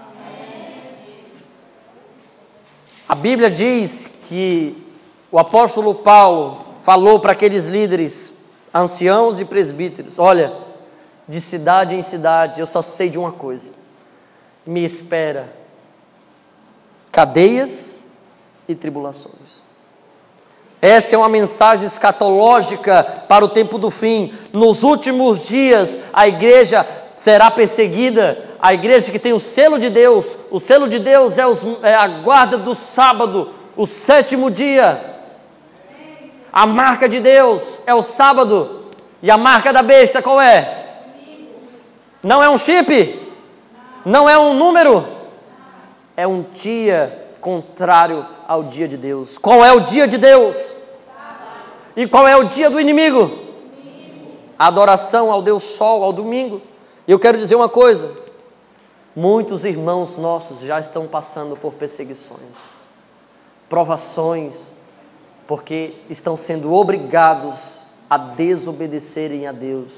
A 3.09 3.15
Bíblia 3.15 3.49
diz 3.49 4.07
que 4.29 4.88
o 5.31 5.39
apóstolo 5.39 5.95
Paulo 5.95 6.65
falou 6.83 7.21
para 7.21 7.33
aqueles 7.33 7.67
líderes, 7.67 8.33
anciãos 8.73 9.41
e 9.41 9.45
presbíteros: 9.45 10.19
Olha, 10.19 10.53
de 11.29 11.41
cidade 11.41 11.95
em 11.95 12.03
cidade, 12.03 12.61
eu 12.61 12.67
só 12.67 12.81
sei 12.81 13.11
de 13.11 13.19
uma 13.19 13.33
coisa: 13.33 13.71
me 14.67 14.85
espera 14.85 15.53
cadeias 17.13 18.05
e 18.67 18.75
tribulações. 18.75 19.63
Essa 20.81 21.17
é 21.17 21.19
uma 21.19 21.29
mensagem 21.29 21.85
escatológica 21.85 23.03
para 23.29 23.45
o 23.45 23.49
tempo 23.49 23.79
do 23.79 23.91
fim. 23.91 24.33
Nos 24.53 24.85
últimos 24.85 25.49
dias, 25.49 25.99
a 26.13 26.29
igreja 26.29 26.87
será 27.17 27.51
perseguida, 27.51 28.39
a 28.61 28.73
igreja 28.73 29.11
que 29.11 29.19
tem 29.19 29.33
o 29.33 29.41
selo 29.41 29.79
de 29.79 29.91
Deus. 29.91 30.39
O 30.51 30.61
selo 30.61 30.89
de 30.89 31.01
Deus 31.01 31.37
é, 31.37 31.47
os, 31.47 31.63
é 31.83 31.95
a 31.95 32.07
guarda 32.07 32.57
do 32.57 32.77
sábado, 32.77 33.51
o 33.77 33.87
sétimo 33.87 34.51
dia. 34.51 35.18
A 36.59 36.67
marca 36.67 37.09
de 37.09 37.21
Deus 37.21 37.79
é 37.87 37.95
o 37.95 38.03
sábado. 38.03 38.87
E 39.23 39.31
a 39.31 39.39
marca 39.39 39.73
da 39.73 39.81
besta 39.81 40.21
qual 40.21 40.41
é? 40.41 41.05
Não 42.21 42.43
é 42.43 42.51
um 42.51 42.59
chip? 42.59 43.33
Não 44.05 44.29
é 44.29 44.37
um 44.37 44.55
número? 44.55 45.07
É 46.17 46.27
um 46.27 46.43
dia 46.43 47.29
contrário 47.41 48.27
ao 48.49 48.65
dia 48.65 48.89
de 48.89 48.97
Deus. 48.97 49.39
Qual 49.39 49.65
é 49.65 49.73
o 49.73 49.79
dia 49.79 50.09
de 50.09 50.19
Deus? 50.19 50.75
E 51.95 52.09
qual 52.09 52.27
é 52.27 52.37
o 52.37 52.49
dia 52.49 52.69
do 52.69 52.81
inimigo? 52.81 53.39
A 54.59 54.67
adoração 54.67 55.31
ao 55.31 55.41
Deus 55.41 55.63
Sol, 55.63 56.03
ao 56.03 56.13
domingo. 56.13 56.61
E 57.07 57.13
eu 57.13 57.21
quero 57.21 57.39
dizer 57.39 57.55
uma 57.55 57.69
coisa: 57.69 58.11
muitos 59.15 59.65
irmãos 59.65 60.17
nossos 60.17 60.63
já 60.63 60.81
estão 60.81 61.07
passando 61.07 61.57
por 61.57 61.75
perseguições, 61.75 62.59
provações, 63.69 64.77
porque 65.49 65.95
estão 66.11 66.37
sendo 66.37 66.75
obrigados 66.75 67.79
a 68.09 68.19
desobedecerem 68.19 69.47
a 69.47 69.53
Deus. 69.53 69.93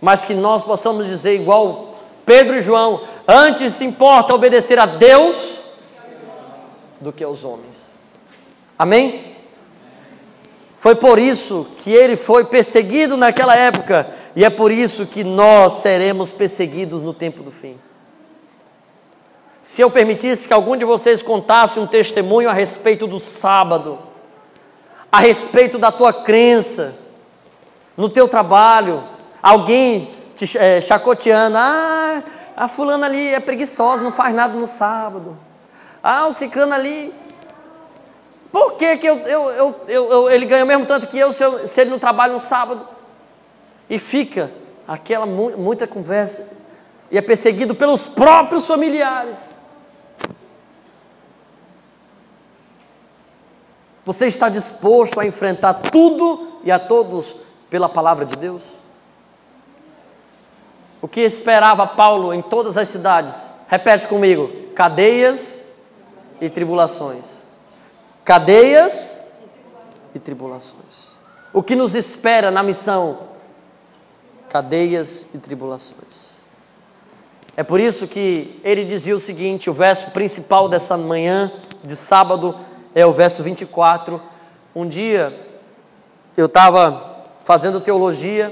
Mas 0.00 0.24
que 0.24 0.32
nós 0.32 0.64
possamos 0.64 1.06
dizer, 1.06 1.34
igual 1.34 1.96
Pedro 2.24 2.56
e 2.56 2.62
João: 2.62 3.06
antes 3.28 3.82
importa 3.82 4.34
obedecer 4.34 4.78
a 4.78 4.86
Deus 4.86 5.60
do 6.98 7.12
que 7.12 7.22
aos 7.22 7.44
homens. 7.44 7.98
Amém? 8.78 9.36
Foi 10.78 10.94
por 10.94 11.18
isso 11.18 11.66
que 11.76 11.92
ele 11.92 12.16
foi 12.16 12.46
perseguido 12.46 13.18
naquela 13.18 13.54
época, 13.54 14.14
e 14.34 14.46
é 14.46 14.48
por 14.48 14.72
isso 14.72 15.04
que 15.04 15.22
nós 15.22 15.74
seremos 15.74 16.32
perseguidos 16.32 17.02
no 17.02 17.12
tempo 17.12 17.42
do 17.42 17.50
fim. 17.50 17.78
Se 19.60 19.82
eu 19.82 19.90
permitisse 19.90 20.48
que 20.48 20.54
algum 20.54 20.76
de 20.76 20.84
vocês 20.84 21.22
contasse 21.22 21.78
um 21.78 21.86
testemunho 21.86 22.48
a 22.48 22.52
respeito 22.52 23.06
do 23.06 23.20
sábado, 23.20 23.98
a 25.12 25.20
respeito 25.20 25.78
da 25.78 25.92
tua 25.92 26.12
crença, 26.12 26.94
no 27.96 28.08
teu 28.08 28.26
trabalho, 28.26 29.04
alguém 29.42 30.14
te 30.34 30.56
é, 30.56 30.80
chacoteando, 30.80 31.58
ah, 31.58 32.22
a 32.56 32.68
fulana 32.68 33.06
ali 33.06 33.34
é 33.34 33.40
preguiçosa, 33.40 34.02
não 34.02 34.10
faz 34.10 34.34
nada 34.34 34.54
no 34.54 34.66
sábado. 34.66 35.36
Ah, 36.02 36.26
o 36.26 36.32
ciclano 36.32 36.72
ali 36.72 37.12
por 38.52 38.72
que, 38.72 38.96
que 38.96 39.06
eu, 39.06 39.18
eu, 39.18 39.76
eu, 39.86 40.30
ele 40.30 40.44
ganha 40.44 40.64
o 40.64 40.66
mesmo 40.66 40.84
tanto 40.84 41.06
que 41.06 41.18
eu 41.18 41.32
se, 41.32 41.44
se, 41.68 41.80
ele 41.80 41.90
não 41.90 41.98
trabalha 41.98 42.32
no 42.32 42.40
sábado? 42.40 42.86
E 43.88 43.98
fica 43.98 44.50
aquela 44.88 45.24
mu 45.24 45.56
muita 45.56 45.86
conversa. 45.86 46.59
E 47.10 47.18
é 47.18 47.20
perseguido 47.20 47.74
pelos 47.74 48.06
próprios 48.06 48.66
familiares. 48.66 49.54
Você 54.04 54.26
está 54.26 54.48
disposto 54.48 55.20
a 55.20 55.26
enfrentar 55.26 55.74
tudo 55.74 56.60
e 56.64 56.70
a 56.70 56.78
todos 56.78 57.36
pela 57.68 57.88
palavra 57.88 58.24
de 58.24 58.36
Deus? 58.36 58.62
O 61.02 61.08
que 61.08 61.20
esperava 61.20 61.86
Paulo 61.86 62.32
em 62.32 62.42
todas 62.42 62.76
as 62.76 62.88
cidades? 62.88 63.46
Repete 63.68 64.06
comigo: 64.06 64.50
cadeias 64.74 65.64
e 66.40 66.48
tribulações 66.48 67.40
cadeias 68.30 69.20
e 70.14 70.20
tribulações. 70.20 71.16
O 71.52 71.64
que 71.64 71.74
nos 71.74 71.96
espera 71.96 72.48
na 72.48 72.62
missão? 72.62 73.18
Cadeias 74.48 75.26
e 75.34 75.38
tribulações. 75.38 76.29
É 77.60 77.62
por 77.62 77.78
isso 77.78 78.08
que 78.08 78.58
ele 78.64 78.86
dizia 78.86 79.14
o 79.14 79.20
seguinte: 79.20 79.68
o 79.68 79.74
verso 79.74 80.12
principal 80.12 80.66
dessa 80.66 80.96
manhã 80.96 81.52
de 81.84 81.94
sábado 81.94 82.56
é 82.94 83.04
o 83.04 83.12
verso 83.12 83.42
24. 83.42 84.18
Um 84.74 84.88
dia 84.88 85.46
eu 86.38 86.46
estava 86.46 87.26
fazendo 87.44 87.78
teologia, 87.78 88.50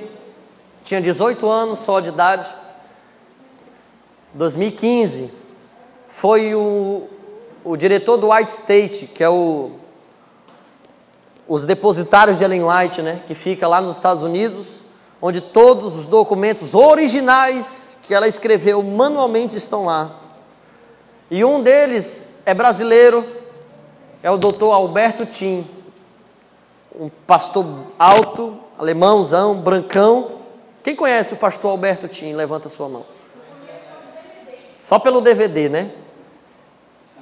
tinha 0.85 1.01
18 1.01 1.49
anos 1.49 1.79
só 1.79 2.01
de 2.01 2.11
idade. 2.11 2.55
2015 4.35 5.33
foi 6.11 6.55
o, 6.55 7.09
o 7.65 7.79
diretor 7.79 8.19
do 8.19 8.31
White 8.31 8.53
State, 8.53 9.07
que 9.07 9.25
é 9.25 9.31
o, 9.31 9.71
os 11.49 11.65
depositários 11.65 12.37
de 12.37 12.45
Ellen 12.45 12.63
White, 12.63 13.01
né, 13.01 13.23
que 13.27 13.35
fica 13.35 13.67
lá 13.67 13.81
nos 13.81 13.95
Estados 13.95 14.23
Unidos, 14.23 14.83
onde 15.19 15.41
todos 15.41 15.97
os 15.97 16.05
documentos 16.05 16.75
originais 16.75 17.98
que 18.09 18.15
ela 18.15 18.27
escreveu 18.27 18.83
manualmente 18.83 19.55
estão 19.55 19.85
lá. 19.85 20.13
E 21.31 21.45
um 21.45 21.63
deles 21.63 22.25
é 22.47 22.55
brasileiro, 22.55 23.23
é 24.23 24.31
o 24.31 24.39
doutor 24.39 24.73
Alberto 24.73 25.27
Tim, 25.27 25.69
um 26.99 27.11
pastor 27.27 27.67
alto, 27.99 28.57
alemãozão, 28.79 29.61
brancão. 29.61 30.39
Quem 30.83 30.97
conhece 30.97 31.35
o 31.35 31.37
pastor 31.37 31.71
Alberto 31.71 32.09
Tim? 32.09 32.33
Levanta 32.33 32.71
sua 32.71 32.89
mão. 32.89 33.05
Só 34.79 34.99
pelo 34.99 35.21
DVD, 35.21 35.69
né? 35.69 35.91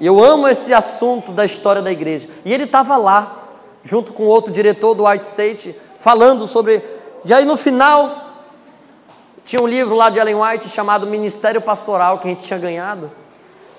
Eu 0.00 0.22
amo 0.22 0.46
esse 0.46 0.72
assunto 0.72 1.32
da 1.32 1.44
história 1.44 1.82
da 1.82 1.90
igreja. 1.90 2.28
E 2.44 2.54
ele 2.54 2.62
estava 2.62 2.96
lá, 2.96 3.48
junto 3.82 4.12
com 4.12 4.22
outro 4.22 4.52
diretor 4.52 4.94
do 4.94 5.04
White 5.04 5.26
State, 5.26 5.74
falando 5.98 6.46
sobre. 6.46 6.80
E 7.24 7.34
aí 7.34 7.44
no 7.44 7.56
final, 7.56 8.25
tinha 9.46 9.62
um 9.62 9.66
livro 9.66 9.94
lá 9.94 10.10
de 10.10 10.18
Ellen 10.18 10.34
White 10.34 10.68
chamado 10.68 11.06
Ministério 11.06 11.60
Pastoral, 11.60 12.18
que 12.18 12.26
a 12.26 12.30
gente 12.30 12.42
tinha 12.42 12.58
ganhado. 12.58 13.12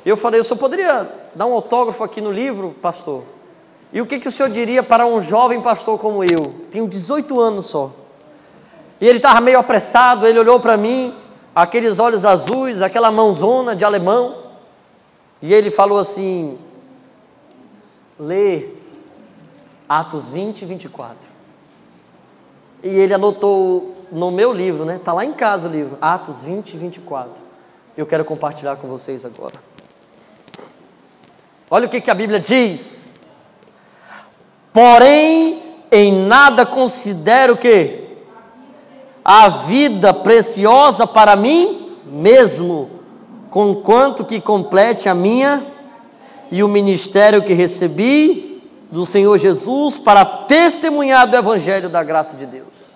Eu 0.06 0.16
falei, 0.16 0.40
eu 0.40 0.44
só 0.46 0.56
poderia 0.56 1.12
dar 1.36 1.46
um 1.46 1.54
autógrafo 1.54 2.02
aqui 2.06 2.22
no 2.22 2.32
livro, 2.32 2.74
pastor? 2.82 3.24
E 3.92 4.00
o 4.00 4.06
que, 4.06 4.18
que 4.18 4.30
o 4.30 4.32
senhor 4.32 4.50
diria 4.50 4.82
para 4.82 5.06
um 5.06 5.20
jovem 5.20 5.60
pastor 5.60 6.00
como 6.00 6.24
eu? 6.24 6.42
Tenho 6.72 6.88
18 6.88 7.38
anos 7.38 7.66
só. 7.66 7.92
E 9.02 9.06
ele 9.06 9.18
estava 9.18 9.42
meio 9.42 9.60
apressado, 9.60 10.26
ele 10.26 10.40
olhou 10.40 10.58
para 10.58 10.78
mim, 10.78 11.14
aqueles 11.54 12.00
olhos 12.00 12.24
azuis, 12.24 12.82
aquela 12.82 13.12
mãozona 13.12 13.76
de 13.76 13.84
alemão. 13.84 14.38
E 15.42 15.54
ele 15.54 15.70
falou 15.70 16.00
assim: 16.00 16.58
lê 18.18 18.70
Atos 19.90 20.30
20 20.30 20.62
e 20.62 20.66
24. 20.66 21.18
E 22.84 22.88
ele 22.88 23.14
anotou 23.14 23.97
no 24.12 24.32
meu 24.32 24.54
livro, 24.54 24.86
né? 24.86 24.96
Está 24.96 25.14
lá 25.14 25.26
em 25.26 25.34
casa 25.34 25.68
o 25.68 25.72
livro, 25.72 25.98
Atos 26.02 26.44
20 26.44 26.74
e 26.74 26.78
24. 26.78 27.32
Eu 27.96 28.06
quero 28.06 28.24
compartilhar 28.24 28.76
com 28.78 28.88
vocês 28.88 29.26
agora. 29.26 29.56
Olha 31.70 31.88
o 31.88 31.90
que, 31.90 32.00
que 32.00 32.12
a 32.12 32.16
Bíblia 32.16 32.40
diz. 32.40 33.10
Porém, 34.72 35.64
em 35.92 36.14
nada 36.14 36.66
considero 36.66 37.58
que 37.58 38.06
a 39.24 39.50
vida 39.50 40.14
preciosa 40.14 41.06
para 41.06 41.36
mim 41.36 41.98
mesmo 42.06 42.90
conquanto 43.50 44.24
que 44.24 44.40
complete 44.40 45.10
a 45.10 45.14
minha 45.14 45.66
e 46.52 46.64
o 46.64 46.68
ministério 46.68 47.44
que 47.44 47.54
recebi 47.54 48.64
do 48.92 49.06
Senhor 49.06 49.38
Jesus 49.38 49.98
para 49.98 50.24
testemunhar 50.24 51.28
do 51.28 51.36
Evangelho 51.36 51.90
da 51.90 52.04
graça 52.04 52.38
de 52.38 52.46
Deus. 52.46 52.87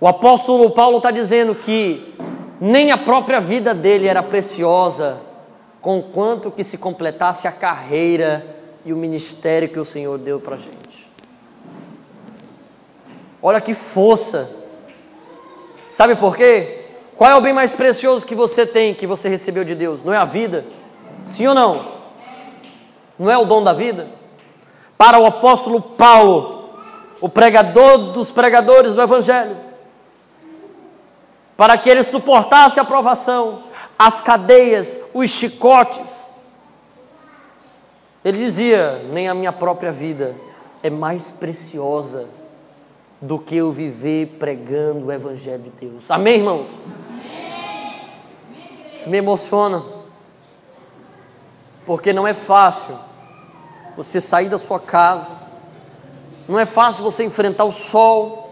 O 0.00 0.06
apóstolo 0.06 0.70
Paulo 0.70 0.98
está 0.98 1.10
dizendo 1.10 1.54
que 1.54 2.14
nem 2.60 2.92
a 2.92 2.98
própria 2.98 3.40
vida 3.40 3.74
dele 3.74 4.06
era 4.06 4.22
preciosa, 4.22 5.20
conquanto 5.80 6.50
que 6.50 6.62
se 6.62 6.76
completasse 6.76 7.48
a 7.48 7.52
carreira 7.52 8.56
e 8.84 8.92
o 8.92 8.96
ministério 8.96 9.68
que 9.68 9.78
o 9.78 9.84
Senhor 9.84 10.18
deu 10.18 10.38
para 10.38 10.56
a 10.56 10.58
gente. 10.58 11.10
Olha 13.42 13.60
que 13.60 13.74
força! 13.74 14.50
Sabe 15.90 16.16
por 16.16 16.36
quê? 16.36 16.84
Qual 17.16 17.30
é 17.30 17.34
o 17.34 17.40
bem 17.40 17.54
mais 17.54 17.72
precioso 17.72 18.26
que 18.26 18.34
você 18.34 18.66
tem, 18.66 18.92
que 18.94 19.06
você 19.06 19.28
recebeu 19.28 19.64
de 19.64 19.74
Deus? 19.74 20.02
Não 20.02 20.12
é 20.12 20.18
a 20.18 20.24
vida? 20.24 20.64
Sim 21.22 21.46
ou 21.46 21.54
não? 21.54 21.96
Não 23.18 23.30
é 23.30 23.38
o 23.38 23.46
dom 23.46 23.64
da 23.64 23.72
vida? 23.72 24.08
Para 24.98 25.18
o 25.18 25.24
apóstolo 25.24 25.80
Paulo, 25.80 26.70
o 27.20 27.28
pregador 27.28 28.12
dos 28.12 28.30
pregadores 28.30 28.92
do 28.92 29.00
Evangelho, 29.00 29.56
para 31.56 31.78
que 31.78 31.88
ele 31.88 32.02
suportasse 32.02 32.78
a 32.78 32.84
provação, 32.84 33.64
as 33.98 34.20
cadeias, 34.20 34.98
os 35.14 35.30
chicotes, 35.30 36.28
ele 38.24 38.38
dizia: 38.38 39.04
nem 39.10 39.28
a 39.28 39.34
minha 39.34 39.52
própria 39.52 39.90
vida 39.90 40.36
é 40.82 40.90
mais 40.90 41.30
preciosa 41.30 42.28
do 43.20 43.38
que 43.38 43.56
eu 43.56 43.72
viver 43.72 44.36
pregando 44.38 45.06
o 45.06 45.12
Evangelho 45.12 45.62
de 45.62 45.70
Deus. 45.70 46.10
Amém, 46.10 46.38
irmãos? 46.38 46.70
Isso 48.92 49.08
me 49.08 49.18
emociona, 49.18 49.82
porque 51.84 52.12
não 52.12 52.26
é 52.26 52.34
fácil 52.34 52.98
você 53.96 54.20
sair 54.20 54.48
da 54.48 54.58
sua 54.58 54.80
casa, 54.80 55.32
não 56.48 56.58
é 56.58 56.66
fácil 56.66 57.04
você 57.04 57.24
enfrentar 57.24 57.64
o 57.64 57.72
sol, 57.72 58.46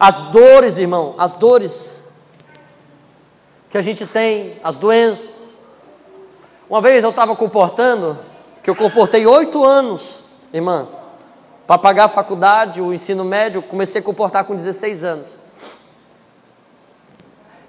As 0.00 0.18
dores, 0.18 0.78
irmão, 0.78 1.14
as 1.18 1.34
dores 1.34 1.99
que 3.70 3.78
a 3.78 3.82
gente 3.82 4.04
tem, 4.04 4.58
as 4.64 4.76
doenças. 4.76 5.60
Uma 6.68 6.80
vez 6.80 7.04
eu 7.04 7.10
estava 7.10 7.36
comportando, 7.36 8.18
que 8.62 8.68
eu 8.68 8.74
comportei 8.74 9.26
oito 9.26 9.64
anos, 9.64 10.24
irmã, 10.52 10.88
para 11.66 11.78
pagar 11.78 12.04
a 12.04 12.08
faculdade, 12.08 12.82
o 12.82 12.92
ensino 12.92 13.24
médio, 13.24 13.62
comecei 13.62 14.00
a 14.00 14.04
comportar 14.04 14.44
com 14.44 14.56
16 14.56 15.04
anos. 15.04 15.36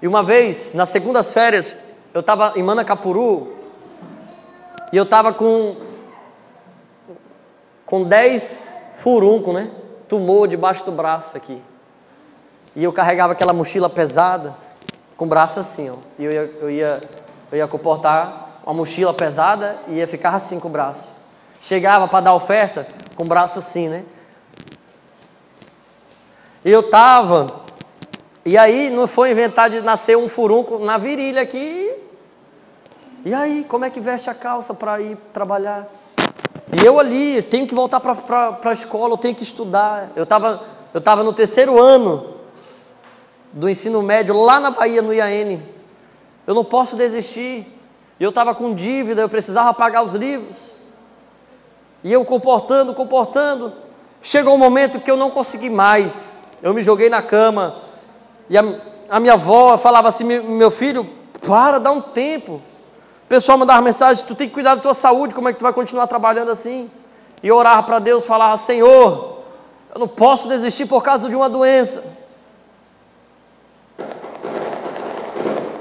E 0.02 0.08
uma 0.08 0.24
vez, 0.24 0.74
nas 0.74 0.88
segundas 0.88 1.32
férias, 1.32 1.76
eu 2.12 2.20
estava 2.20 2.54
em 2.56 2.62
Manacapuru 2.62 3.56
e 4.92 4.96
eu 4.96 5.04
estava 5.04 5.32
com 5.32 5.76
com 7.86 8.04
10 8.04 8.94
furunco, 8.96 9.52
né? 9.52 9.70
Tumor 10.08 10.48
debaixo 10.48 10.84
do 10.84 10.90
braço 10.90 11.36
aqui. 11.36 11.62
E 12.74 12.82
eu 12.82 12.92
carregava 12.92 13.34
aquela 13.34 13.52
mochila 13.52 13.88
pesada 13.88 14.56
com 15.22 15.26
o 15.26 15.28
braço 15.28 15.60
assim, 15.60 15.88
ó. 15.88 15.94
E 16.18 16.24
eu 16.24 16.32
ia, 16.32 16.54
eu 16.60 16.68
ia, 16.68 17.00
eu 17.52 17.58
ia 17.58 17.68
comportar 17.68 18.60
uma 18.66 18.74
mochila 18.74 19.14
pesada 19.14 19.78
e 19.86 19.98
ia 19.98 20.08
ficar 20.08 20.30
assim 20.30 20.58
com 20.58 20.66
o 20.66 20.70
braço. 20.72 21.08
Chegava 21.60 22.08
para 22.08 22.22
dar 22.22 22.34
oferta 22.34 22.88
com 23.14 23.22
o 23.22 23.26
braço 23.28 23.60
assim, 23.60 23.88
né? 23.88 24.04
E 26.64 26.72
eu 26.72 26.90
tava, 26.90 27.46
e 28.44 28.58
aí 28.58 28.90
não 28.90 29.06
foi 29.06 29.30
inventar 29.30 29.70
de 29.70 29.80
nascer 29.80 30.16
um 30.16 30.28
furunco 30.28 30.80
na 30.80 30.98
virilha 30.98 31.42
aqui. 31.42 31.94
E 33.24 33.32
aí, 33.32 33.64
como 33.68 33.84
é 33.84 33.90
que 33.90 34.00
veste 34.00 34.28
a 34.28 34.34
calça 34.34 34.74
para 34.74 35.00
ir 35.00 35.16
trabalhar? 35.32 35.86
E 36.72 36.84
eu 36.84 36.98
ali, 36.98 37.40
tenho 37.44 37.64
que 37.64 37.76
voltar 37.76 38.00
para 38.00 38.58
a 38.64 38.72
escola, 38.72 39.14
eu 39.14 39.18
tenho 39.18 39.36
que 39.36 39.44
estudar. 39.44 40.10
Eu 40.16 40.24
estava 40.24 40.60
eu 40.92 41.00
tava 41.00 41.22
no 41.22 41.32
terceiro 41.32 41.80
ano 41.80 42.31
do 43.52 43.68
ensino 43.68 44.02
médio, 44.02 44.34
lá 44.34 44.58
na 44.58 44.70
Bahia, 44.70 45.02
no 45.02 45.12
IAN. 45.12 45.60
Eu 46.46 46.54
não 46.54 46.64
posso 46.64 46.96
desistir. 46.96 47.66
Eu 48.18 48.30
estava 48.30 48.54
com 48.54 48.74
dívida, 48.74 49.22
eu 49.22 49.28
precisava 49.28 49.74
pagar 49.74 50.02
os 50.02 50.14
livros. 50.14 50.72
E 52.04 52.12
eu 52.12 52.24
comportando, 52.24 52.94
comportando. 52.94 53.72
Chegou 54.20 54.54
um 54.54 54.58
momento 54.58 55.00
que 55.00 55.10
eu 55.10 55.16
não 55.16 55.30
consegui 55.30 55.68
mais. 55.68 56.42
Eu 56.62 56.72
me 56.72 56.82
joguei 56.82 57.10
na 57.10 57.22
cama. 57.22 57.76
E 58.48 58.56
a, 58.56 58.62
a 59.10 59.20
minha 59.20 59.34
avó 59.34 59.76
falava 59.76 60.08
assim: 60.08 60.24
meu 60.24 60.70
filho, 60.70 61.08
para, 61.44 61.78
dá 61.78 61.90
um 61.90 62.00
tempo. 62.00 62.54
O 62.54 63.28
pessoal 63.28 63.58
mandava 63.58 63.80
mensagem: 63.80 64.24
tu 64.24 64.34
tem 64.34 64.48
que 64.48 64.54
cuidar 64.54 64.76
da 64.76 64.82
tua 64.82 64.94
saúde, 64.94 65.34
como 65.34 65.48
é 65.48 65.52
que 65.52 65.58
tu 65.58 65.62
vai 65.62 65.72
continuar 65.72 66.06
trabalhando 66.06 66.50
assim? 66.50 66.90
E 67.42 67.48
eu 67.48 67.56
orava 67.56 67.82
para 67.82 67.98
Deus, 67.98 68.24
falava: 68.24 68.56
Senhor, 68.56 69.38
eu 69.94 69.98
não 69.98 70.08
posso 70.08 70.48
desistir 70.48 70.86
por 70.86 71.02
causa 71.02 71.28
de 71.28 71.34
uma 71.34 71.48
doença. 71.48 72.21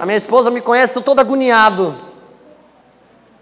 A 0.01 0.05
minha 0.07 0.17
esposa 0.17 0.49
me 0.49 0.61
conhece, 0.61 0.97
eu 0.97 1.03
todo 1.03 1.19
agoniado. 1.19 1.95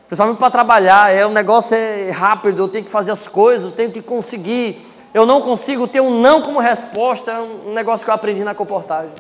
Principalmente 0.08 0.40
para 0.40 0.52
trabalhar, 0.52 1.10
é, 1.10 1.26
o 1.26 1.30
negócio 1.30 1.74
é 1.74 2.12
rápido, 2.12 2.64
eu 2.64 2.68
tenho 2.68 2.84
que 2.84 2.92
fazer 2.92 3.12
as 3.12 3.30
coisas, 3.30 3.64
eu 3.64 3.72
tenho 3.72 3.90
que 3.90 4.02
conseguir. 4.02 4.86
Eu 5.14 5.26
não 5.26 5.42
consigo 5.42 5.88
ter 5.88 6.02
um 6.02 6.20
não 6.20 6.42
como 6.42 6.60
resposta, 6.60 7.32
é 7.32 7.40
um 7.40 7.72
negócio 7.72 8.04
que 8.04 8.12
eu 8.12 8.14
aprendi 8.14 8.44
na 8.44 8.54
comportagem. 8.54 9.14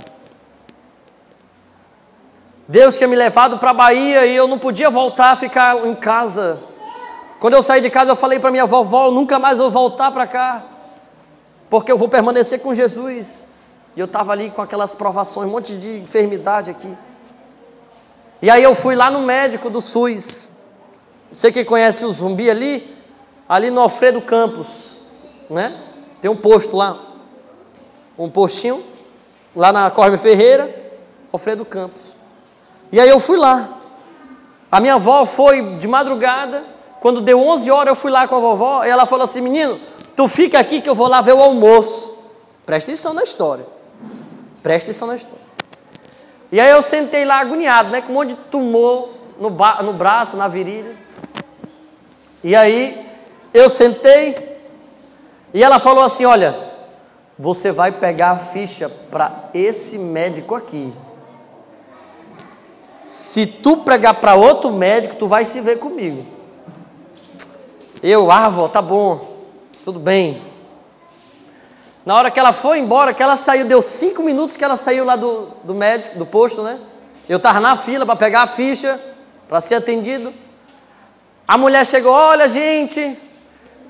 Deus 2.67 2.97
tinha 2.97 3.07
me 3.07 3.15
levado 3.15 3.57
para 3.57 3.69
a 3.69 3.73
Bahia 3.73 4.25
e 4.25 4.35
eu 4.35 4.45
não 4.45 4.59
podia 4.59 4.89
voltar 4.89 5.31
a 5.31 5.35
ficar 5.37 5.77
em 5.87 5.95
casa. 5.95 6.59
Quando 7.39 7.53
eu 7.53 7.63
saí 7.63 7.79
de 7.79 7.89
casa, 7.89 8.11
eu 8.11 8.17
falei 8.17 8.37
para 8.37 8.51
minha 8.51 8.65
vovó: 8.65 9.11
nunca 9.11 9.39
mais 9.39 9.59
vou 9.59 9.71
voltar 9.71 10.11
para 10.11 10.27
cá, 10.27 10.61
porque 11.69 11.89
eu 11.89 11.97
vou 11.97 12.09
permanecer 12.09 12.59
com 12.59 12.75
Jesus. 12.75 13.45
E 13.95 13.99
eu 14.01 14.07
estava 14.07 14.33
ali 14.33 14.51
com 14.51 14.61
aquelas 14.61 14.91
provações, 14.91 15.47
um 15.47 15.51
monte 15.51 15.77
de 15.77 15.99
enfermidade 15.99 16.69
aqui. 16.69 16.93
E 18.41 18.49
aí 18.49 18.63
eu 18.63 18.73
fui 18.73 18.95
lá 18.95 19.11
no 19.11 19.21
médico 19.21 19.69
do 19.69 19.81
SUS. 19.81 20.49
Você 21.31 21.51
que 21.51 21.65
conhece 21.65 22.05
o 22.05 22.13
zumbi 22.13 22.49
ali, 22.49 22.97
ali 23.47 23.69
no 23.69 23.81
Alfredo 23.81 24.21
Campos, 24.21 24.95
né? 25.49 25.75
Tem 26.21 26.29
um 26.29 26.35
posto 26.35 26.75
lá, 26.75 26.99
um 28.17 28.29
postinho, 28.29 28.83
lá 29.55 29.71
na 29.71 29.91
Corme 29.91 30.17
Ferreira, 30.17 30.93
Alfredo 31.31 31.65
Campos. 31.65 32.01
E 32.91 32.99
aí 32.99 33.09
eu 33.09 33.19
fui 33.19 33.37
lá. 33.37 33.77
A 34.71 34.79
minha 34.79 34.95
avó 34.95 35.25
foi 35.25 35.77
de 35.77 35.87
madrugada, 35.87 36.63
quando 36.99 37.21
deu 37.21 37.39
11 37.39 37.69
horas 37.71 37.87
eu 37.89 37.95
fui 37.95 38.11
lá 38.11 38.27
com 38.27 38.35
a 38.35 38.39
vovó, 38.39 38.83
e 38.83 38.89
ela 38.89 39.05
falou 39.05 39.23
assim: 39.23 39.41
Menino, 39.41 39.79
tu 40.15 40.27
fica 40.27 40.59
aqui 40.59 40.81
que 40.81 40.89
eu 40.89 40.95
vou 40.95 41.07
lá 41.07 41.21
ver 41.21 41.33
o 41.33 41.41
almoço. 41.41 42.15
Presta 42.65 42.91
atenção 42.91 43.13
na 43.13 43.23
história. 43.23 43.65
Presta 44.61 44.89
atenção 44.89 45.07
na 45.07 45.15
história. 45.15 45.48
E 46.51 46.59
aí 46.59 46.71
eu 46.71 46.81
sentei 46.81 47.25
lá 47.25 47.39
agoniado, 47.39 47.89
né? 47.89 48.01
Com 48.01 48.11
um 48.11 48.15
monte 48.15 48.29
de 48.29 48.35
tumor 48.35 49.09
no, 49.39 49.49
no 49.49 49.93
braço, 49.93 50.35
na 50.35 50.47
virilha. 50.47 50.95
E 52.43 52.55
aí 52.55 53.07
eu 53.53 53.69
sentei 53.69 54.57
e 55.53 55.63
ela 55.63 55.79
falou 55.79 56.03
assim: 56.03 56.25
Olha, 56.25 56.71
você 57.37 57.71
vai 57.71 57.91
pegar 57.91 58.31
a 58.31 58.37
ficha 58.37 58.89
para 58.89 59.49
esse 59.53 59.97
médico 59.97 60.55
aqui. 60.55 60.93
Se 63.05 63.45
tu 63.45 63.77
pregar 63.77 64.15
para 64.15 64.35
outro 64.35 64.71
médico, 64.71 65.15
tu 65.15 65.27
vai 65.27 65.45
se 65.45 65.61
ver 65.61 65.79
comigo. 65.79 66.25
Eu, 68.03 68.31
ah, 68.31 68.51
tá 68.71 68.81
bom, 68.81 69.37
tudo 69.83 69.99
bem. 69.99 70.41
Na 72.09 72.15
hora 72.15 72.31
que 72.31 72.39
ela 72.39 72.51
foi 72.51 72.79
embora, 72.79 73.13
que 73.13 73.21
ela 73.21 73.37
saiu, 73.37 73.65
deu 73.65 73.83
cinco 73.83 74.23
minutos 74.23 74.57
que 74.57 74.63
ela 74.63 74.75
saiu 74.75 75.05
lá 75.05 75.15
do, 75.15 75.49
do 75.63 75.75
médico, 75.75 76.17
do 76.17 76.25
posto, 76.25 76.63
né? 76.63 76.79
Eu 77.29 77.37
estava 77.37 77.59
na 77.59 77.75
fila 77.75 78.03
para 78.03 78.15
pegar 78.15 78.41
a 78.41 78.47
ficha, 78.47 78.99
para 79.47 79.61
ser 79.61 79.75
atendido. 79.75 80.33
A 81.47 81.55
mulher 81.55 81.85
chegou, 81.85 82.11
olha 82.11 82.49
gente, 82.49 83.15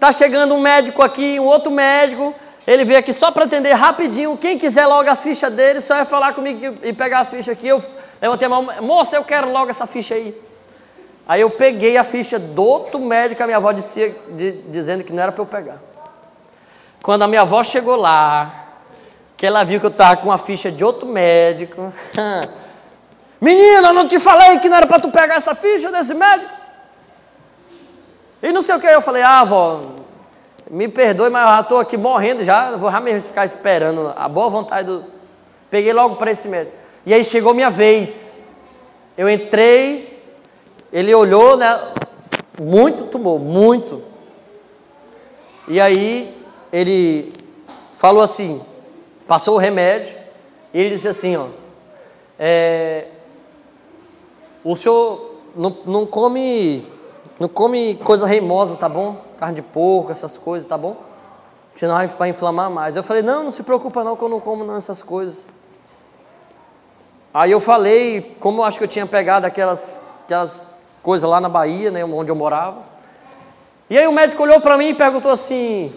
tá 0.01 0.11
chegando 0.11 0.53
um 0.53 0.59
médico 0.59 1.01
aqui, 1.01 1.39
um 1.39 1.45
outro 1.45 1.71
médico, 1.71 2.35
ele 2.67 2.83
veio 2.83 2.99
aqui 2.99 3.13
só 3.13 3.31
para 3.31 3.45
atender 3.45 3.71
rapidinho. 3.71 4.35
Quem 4.35 4.57
quiser 4.57 4.85
logo 4.85 5.09
as 5.09 5.23
fichas 5.23 5.53
dele, 5.53 5.79
só 5.79 5.95
é 5.95 6.03
falar 6.03 6.33
comigo 6.33 6.75
e 6.83 6.91
pegar 6.91 7.21
as 7.21 7.29
fichas 7.29 7.53
aqui. 7.53 7.69
Eu 7.69 7.81
levantei 8.21 8.47
a 8.47 8.49
mão, 8.49 8.67
moça, 8.81 9.15
eu 9.15 9.23
quero 9.23 9.49
logo 9.49 9.71
essa 9.71 9.87
ficha 9.87 10.15
aí. 10.15 10.35
Aí 11.25 11.39
eu 11.39 11.49
peguei 11.49 11.95
a 11.95 12.03
ficha 12.03 12.37
do 12.37 12.65
outro 12.65 12.99
médico, 12.99 13.41
a 13.41 13.45
minha 13.45 13.55
avó 13.55 13.71
dizia, 13.71 14.13
de, 14.31 14.51
dizendo 14.63 15.05
que 15.05 15.13
não 15.13 15.23
era 15.23 15.31
para 15.31 15.41
eu 15.41 15.47
pegar. 15.47 15.88
Quando 17.01 17.23
a 17.23 17.27
minha 17.27 17.41
avó 17.41 17.63
chegou 17.63 17.95
lá, 17.95 18.59
que 19.37 19.45
ela 19.45 19.63
viu 19.63 19.79
que 19.79 19.85
eu 19.85 19.91
estava 19.91 20.17
com 20.17 20.31
a 20.31 20.37
ficha 20.37 20.69
de 20.69 20.83
outro 20.83 21.07
médico. 21.07 21.93
Menina, 23.39 23.87
eu 23.87 23.93
não 23.93 24.05
te 24.05 24.19
falei 24.19 24.59
que 24.59 24.67
não 24.67 24.75
era 24.75 24.85
para 24.85 24.99
tu 24.99 25.09
pegar 25.09 25.35
essa 25.35 25.55
ficha 25.55 25.89
desse 25.91 26.13
médico? 26.13 26.51
E 28.43 28.51
não 28.51 28.61
sei 28.61 28.75
o 28.75 28.79
que, 28.79 28.87
eu 28.87 29.01
falei, 29.01 29.21
ah, 29.21 29.39
avó, 29.39 29.81
me 30.69 30.87
perdoe, 30.87 31.29
mas 31.29 31.41
eu 31.41 31.47
já 31.55 31.61
estou 31.61 31.79
aqui 31.79 31.97
morrendo 31.97 32.43
já, 32.43 32.75
vou 32.75 32.91
já 32.91 32.99
mesmo 32.99 33.29
ficar 33.29 33.45
esperando 33.45 34.13
a 34.15 34.27
boa 34.27 34.49
vontade 34.49 34.87
do. 34.87 35.05
Peguei 35.69 35.93
logo 35.93 36.17
para 36.17 36.31
esse 36.31 36.47
médico. 36.47 36.75
E 37.05 37.13
aí 37.13 37.23
chegou 37.23 37.53
minha 37.53 37.69
vez. 37.69 38.43
Eu 39.17 39.29
entrei, 39.29 40.21
ele 40.91 41.13
olhou, 41.13 41.55
né? 41.55 41.79
Muito 42.59 43.05
tumor, 43.05 43.39
muito. 43.39 44.03
E 45.67 45.79
aí 45.79 46.38
ele 46.71 47.33
falou 47.93 48.21
assim, 48.21 48.61
passou 49.27 49.55
o 49.55 49.57
remédio, 49.57 50.17
e 50.73 50.79
ele 50.79 50.89
disse 50.91 51.07
assim, 51.07 51.35
ó, 51.35 51.47
é, 52.37 53.07
o 54.63 54.75
senhor 54.75 55.35
não, 55.55 55.77
não 55.85 56.05
come 56.05 56.85
não 57.39 57.47
come 57.47 57.95
coisa 58.03 58.27
reimosa, 58.27 58.75
tá 58.75 58.89
bom? 58.89 59.21
Carne 59.37 59.55
de 59.55 59.61
porco, 59.61 60.11
essas 60.11 60.37
coisas, 60.37 60.67
tá 60.67 60.77
bom? 60.77 60.97
Senão 61.73 61.95
vai, 61.95 62.07
vai 62.07 62.29
inflamar 62.29 62.69
mais. 62.69 62.97
Eu 62.97 63.03
falei, 63.03 63.23
não, 63.23 63.45
não 63.45 63.51
se 63.51 63.63
preocupa 63.63 64.03
não 64.03 64.17
que 64.17 64.23
eu 64.23 64.27
não 64.27 64.41
como 64.41 64.65
não 64.65 64.75
essas 64.75 65.01
coisas. 65.01 65.47
Aí 67.33 67.51
eu 67.51 67.61
falei, 67.61 68.35
como 68.41 68.59
eu 68.59 68.65
acho 68.65 68.77
que 68.77 68.83
eu 68.83 68.87
tinha 68.87 69.05
pegado 69.05 69.47
aquelas, 69.47 70.01
aquelas 70.25 70.69
coisas 71.01 71.29
lá 71.29 71.39
na 71.39 71.47
Bahia, 71.47 71.89
né, 71.89 72.03
onde 72.03 72.29
eu 72.29 72.35
morava. 72.35 72.79
E 73.89 73.97
aí 73.97 74.05
o 74.05 74.11
médico 74.11 74.43
olhou 74.43 74.59
para 74.59 74.77
mim 74.77 74.89
e 74.89 74.93
perguntou 74.93 75.31
assim: 75.31 75.93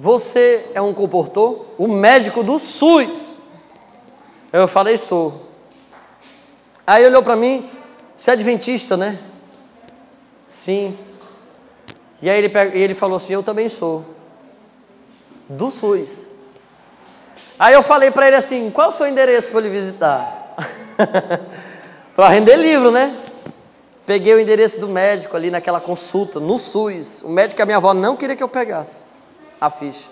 Você 0.00 0.64
é 0.72 0.80
um 0.80 0.94
comportor? 0.94 1.66
O 1.76 1.86
médico 1.86 2.42
do 2.42 2.58
SUS. 2.58 3.36
Eu 4.50 4.66
falei, 4.66 4.96
sou. 4.96 5.46
Aí 6.86 7.04
olhou 7.04 7.22
para 7.22 7.36
mim, 7.36 7.70
você 8.16 8.30
é 8.30 8.32
adventista, 8.32 8.96
né? 8.96 9.18
Sim. 10.48 10.98
E 12.22 12.30
aí 12.30 12.42
ele, 12.42 12.50
ele 12.72 12.94
falou 12.94 13.18
assim: 13.18 13.34
Eu 13.34 13.42
também 13.42 13.68
sou. 13.68 14.06
Do 15.46 15.70
SUS. 15.70 16.30
Aí 17.58 17.74
eu 17.74 17.82
falei 17.82 18.10
para 18.10 18.26
ele 18.26 18.36
assim: 18.36 18.70
Qual 18.70 18.86
é 18.86 18.90
o 18.90 18.94
seu 18.94 19.06
endereço 19.06 19.50
para 19.50 19.60
ele 19.60 19.68
visitar? 19.68 20.56
para 22.16 22.30
render 22.30 22.56
livro, 22.56 22.90
né? 22.90 23.18
Peguei 24.06 24.32
o 24.32 24.40
endereço 24.40 24.80
do 24.80 24.88
médico 24.88 25.36
ali 25.36 25.50
naquela 25.50 25.78
consulta, 25.78 26.40
no 26.40 26.56
SUS. 26.56 27.20
O 27.20 27.28
médico 27.28 27.56
que 27.56 27.62
a 27.62 27.66
minha 27.66 27.76
avó 27.76 27.92
não 27.92 28.16
queria 28.16 28.34
que 28.34 28.42
eu 28.42 28.48
pegasse 28.48 29.09
a 29.60 29.68
ficha. 29.68 30.08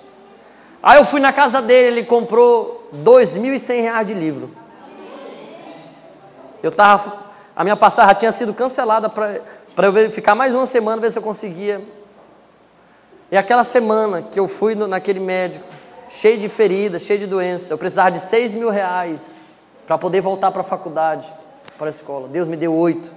Aí 0.82 0.98
eu 0.98 1.04
fui 1.04 1.20
na 1.20 1.32
casa 1.32 1.61
dele, 1.61 1.98
ele 1.98 2.06
comprou 2.06 2.88
R$ 2.92 2.98
2.100 3.02 4.04
de 4.04 4.14
livro. 4.14 4.50
Eu 6.62 6.70
tava, 6.70 7.26
a 7.54 7.64
minha 7.64 7.76
passagem 7.76 8.16
tinha 8.16 8.32
sido 8.32 8.52
cancelada 8.52 9.08
para 9.08 9.87
eu 9.87 10.12
ficar 10.12 10.34
mais 10.34 10.54
uma 10.54 10.66
semana, 10.66 11.00
ver 11.00 11.11
se 11.11 11.18
eu 11.18 11.22
conseguia. 11.22 11.82
E 13.30 13.37
aquela 13.37 13.64
semana 13.64 14.22
que 14.22 14.38
eu 14.38 14.48
fui 14.48 14.74
no, 14.74 14.87
naquele 14.87 15.20
médico, 15.20 15.64
cheio 16.08 16.38
de 16.38 16.48
feridas, 16.48 17.02
cheio 17.02 17.18
de 17.18 17.26
doença, 17.26 17.72
eu 17.72 17.78
precisava 17.78 18.11
de 18.11 18.20
6 18.20 18.54
mil 18.54 18.70
reais 18.70 19.38
para 19.87 19.98
poder 19.98 20.20
voltar 20.20 20.50
para 20.50 20.62
a 20.62 20.64
faculdade, 20.64 21.32
para 21.76 21.88
a 21.88 21.90
escola. 21.90 22.28
Deus 22.28 22.48
me 22.48 22.56
deu 22.56 22.74
oito. 22.74 23.12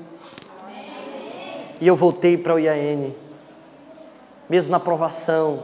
E 1.80 1.88
eu 1.88 1.96
voltei 1.96 2.38
para 2.38 2.54
o 2.54 2.60
IAN, 2.60 3.12
mesmo 4.50 4.72
na 4.72 4.78
aprovação. 4.78 5.64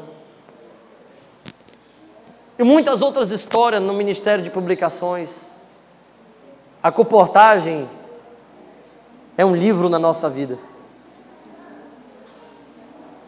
E 2.59 2.63
muitas 2.63 3.01
outras 3.01 3.31
histórias 3.31 3.81
no 3.81 3.93
Ministério 3.93 4.43
de 4.43 4.49
Publicações. 4.49 5.47
A 6.81 6.91
comportagem 6.91 7.87
é 9.37 9.45
um 9.45 9.55
livro 9.55 9.89
na 9.89 9.99
nossa 9.99 10.29
vida. 10.29 10.57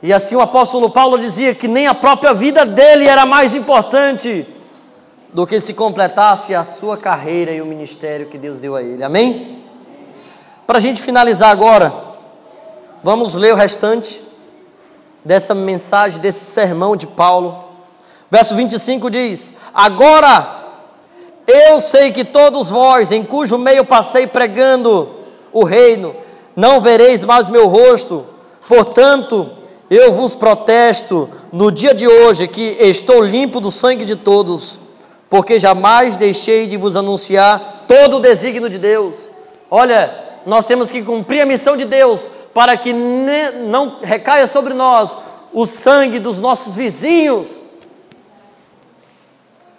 E 0.02 0.12
assim 0.12 0.36
o 0.36 0.42
apóstolo 0.42 0.89
Paulo 0.89 1.20
dizia 1.20 1.54
que 1.54 1.68
nem 1.68 1.86
a 1.86 1.94
própria 1.94 2.34
vida 2.34 2.65
dele 2.65 3.08
era 3.08 3.26
mais 3.26 3.54
importante 3.54 4.48
do 5.32 5.46
que 5.46 5.60
se 5.60 5.74
completasse 5.74 6.56
a 6.56 6.63
sua 6.63 6.98
carreira 6.98 7.52
e 7.52 7.62
o 7.62 7.65
ministério 7.65 8.28
que 8.28 8.38
Deus 8.38 8.60
deu 8.60 8.76
a 8.76 8.82
ele. 8.82 9.04
Amém? 9.04 9.63
Para 10.65 10.80
a 10.80 10.82
gente 10.82 11.02
finalizar 11.02 11.52
agora, 11.52 11.94
vamos 13.04 13.36
ler 13.36 13.54
o 13.54 13.58
restante 13.58 14.22
dessa 15.24 15.54
mensagem, 15.54 16.20
desse 16.20 16.46
sermão 16.46 16.96
de 16.96 17.06
Paulo. 17.06 17.68
Verso 18.32 18.56
25 18.56 19.10
diz: 19.10 19.54
Agora 19.74 20.60
eu 21.48 21.80
sei 21.80 22.12
que 22.12 22.24
todos 22.24 22.70
vós, 22.70 23.12
em 23.12 23.24
cujo 23.24 23.58
meio 23.58 23.84
passei 23.84 24.28
pregando 24.28 25.10
o 25.52 25.63
reino, 25.63 26.15
não 26.56 26.80
vereis 26.80 27.24
mais 27.24 27.50
meu 27.50 27.68
rosto, 27.68 28.26
portanto, 28.68 29.50
eu 29.89 30.13
vos 30.13 30.36
protesto 30.36 31.28
no 31.52 31.72
dia 31.72 31.94
de 31.94 32.08
hoje 32.08 32.48
que 32.48 32.78
estou 32.80 33.24
limpo 33.24 33.60
do 33.60 33.72
sangue 33.72 34.06
de 34.06 34.15
todos, 34.15 34.78
porque 35.28 35.60
jamais 35.60 36.15
deixei 36.15 36.68
de 36.68 36.78
vos 36.78 36.96
anunciar 36.96 37.86
todo 37.88 38.18
o 38.18 38.20
desígnio 38.20 38.70
de 38.70 38.78
Deus. 38.78 39.32
Olha, 39.72 40.13
nós 40.46 40.65
temos 40.65 40.92
que 40.92 41.02
cumprir 41.02 41.42
a 41.42 41.46
missão 41.46 41.76
de 41.76 41.86
Deus 41.86 42.30
para 42.54 42.78
que 42.78 42.94
não 42.94 43.98
recaia 44.02 44.46
sobre 44.46 44.76
nós 44.76 45.18
o 45.52 45.65
sangue 45.65 46.20
dos 46.20 46.39
nossos 46.39 46.76
vizinhos, 46.76 47.59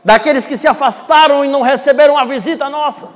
daqueles 0.04 0.46
que 0.46 0.56
se 0.56 0.66
afastaram 0.66 1.44
e 1.44 1.48
não 1.48 1.62
receberam 1.62 2.16
a 2.16 2.24
visita 2.24 2.68
nossa, 2.68 3.08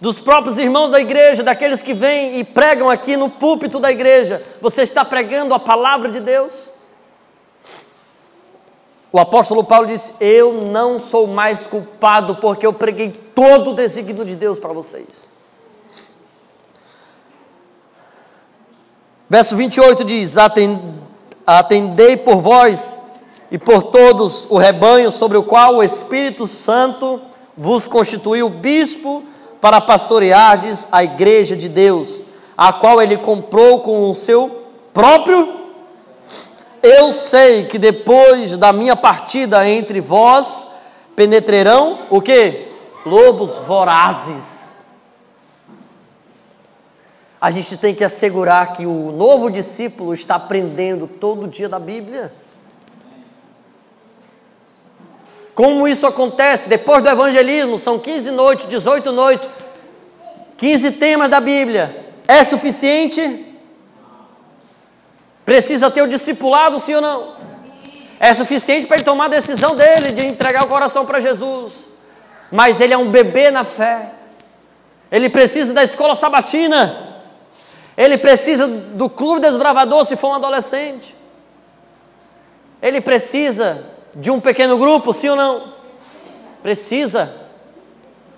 dos 0.00 0.18
próprios 0.18 0.58
irmãos 0.58 0.90
da 0.90 1.00
igreja, 1.00 1.44
daqueles 1.44 1.80
que 1.80 1.94
vêm 1.94 2.38
e 2.38 2.44
pregam 2.44 2.90
aqui 2.90 3.16
no 3.16 3.30
púlpito 3.30 3.78
da 3.78 3.92
igreja. 3.92 4.42
Você 4.60 4.82
está 4.82 5.04
pregando 5.04 5.54
a 5.54 5.60
palavra 5.60 6.08
de 6.08 6.18
Deus? 6.18 6.72
O 9.12 9.20
apóstolo 9.20 9.62
Paulo 9.62 9.86
disse: 9.86 10.12
Eu 10.18 10.54
não 10.54 10.98
sou 10.98 11.28
mais 11.28 11.66
culpado, 11.66 12.36
porque 12.36 12.66
eu 12.66 12.72
preguei 12.72 13.10
todo 13.10 13.70
o 13.70 13.74
desígnio 13.74 14.24
de 14.24 14.34
Deus 14.34 14.58
para 14.58 14.72
vocês. 14.72 15.30
Verso 19.28 19.56
28 19.56 20.04
diz: 20.04 20.36
Atendei 21.58 22.16
por 22.16 22.36
vós 22.36 23.00
e 23.50 23.58
por 23.58 23.82
todos 23.82 24.46
o 24.48 24.56
rebanho 24.56 25.12
sobre 25.12 25.36
o 25.36 25.42
qual 25.42 25.76
o 25.76 25.82
Espírito 25.82 26.46
Santo 26.46 27.20
vos 27.56 27.86
constituiu 27.86 28.48
bispo 28.48 29.22
para 29.60 29.80
pastoreardes 29.80 30.88
a 30.90 31.04
igreja 31.04 31.54
de 31.54 31.68
Deus, 31.68 32.24
a 32.56 32.72
qual 32.72 33.02
ele 33.02 33.16
comprou 33.16 33.80
com 33.80 34.08
o 34.08 34.14
seu 34.14 34.62
próprio. 34.94 35.60
Eu 36.82 37.12
sei 37.12 37.64
que 37.64 37.78
depois 37.78 38.56
da 38.56 38.72
minha 38.72 38.96
partida 38.96 39.68
entre 39.68 40.00
vós 40.00 40.62
penetrarão 41.14 42.06
o 42.10 42.20
que? 42.20 42.68
Lobos 43.04 43.56
vorazes 43.58 44.61
a 47.42 47.50
gente 47.50 47.76
tem 47.76 47.92
que 47.92 48.04
assegurar 48.04 48.72
que 48.72 48.86
o 48.86 49.10
novo 49.10 49.50
discípulo 49.50 50.14
está 50.14 50.36
aprendendo 50.36 51.08
todo 51.08 51.48
dia 51.48 51.68
da 51.68 51.80
Bíblia. 51.80 52.32
Como 55.52 55.88
isso 55.88 56.06
acontece? 56.06 56.68
Depois 56.68 57.02
do 57.02 57.08
evangelismo, 57.08 57.76
são 57.78 57.98
15 57.98 58.30
noites, 58.30 58.66
18 58.66 59.10
noites, 59.10 59.48
15 60.56 60.92
temas 60.92 61.28
da 61.28 61.40
Bíblia. 61.40 62.14
É 62.28 62.44
suficiente? 62.44 63.44
Precisa 65.44 65.90
ter 65.90 66.02
o 66.02 66.08
discipulado, 66.08 66.78
sim 66.78 66.94
ou 66.94 67.00
não? 67.00 67.34
É 68.20 68.32
suficiente 68.34 68.86
para 68.86 68.98
ele 68.98 69.04
tomar 69.04 69.24
a 69.24 69.30
decisão 69.30 69.74
dele 69.74 70.12
de 70.12 70.24
entregar 70.24 70.62
o 70.62 70.68
coração 70.68 71.04
para 71.04 71.18
Jesus. 71.18 71.88
Mas 72.52 72.80
ele 72.80 72.94
é 72.94 72.96
um 72.96 73.10
bebê 73.10 73.50
na 73.50 73.64
fé. 73.64 74.10
Ele 75.10 75.28
precisa 75.28 75.74
da 75.74 75.82
escola 75.82 76.14
sabatina. 76.14 77.11
Ele 77.96 78.16
precisa 78.16 78.66
do 78.66 79.08
clube 79.08 79.40
desbravador 79.40 80.04
se 80.04 80.16
for 80.16 80.28
um 80.28 80.34
adolescente. 80.34 81.14
Ele 82.80 83.00
precisa 83.00 83.86
de 84.14 84.30
um 84.30 84.40
pequeno 84.40 84.78
grupo, 84.78 85.12
sim 85.12 85.28
ou 85.28 85.36
não? 85.36 85.72
Precisa. 86.62 87.34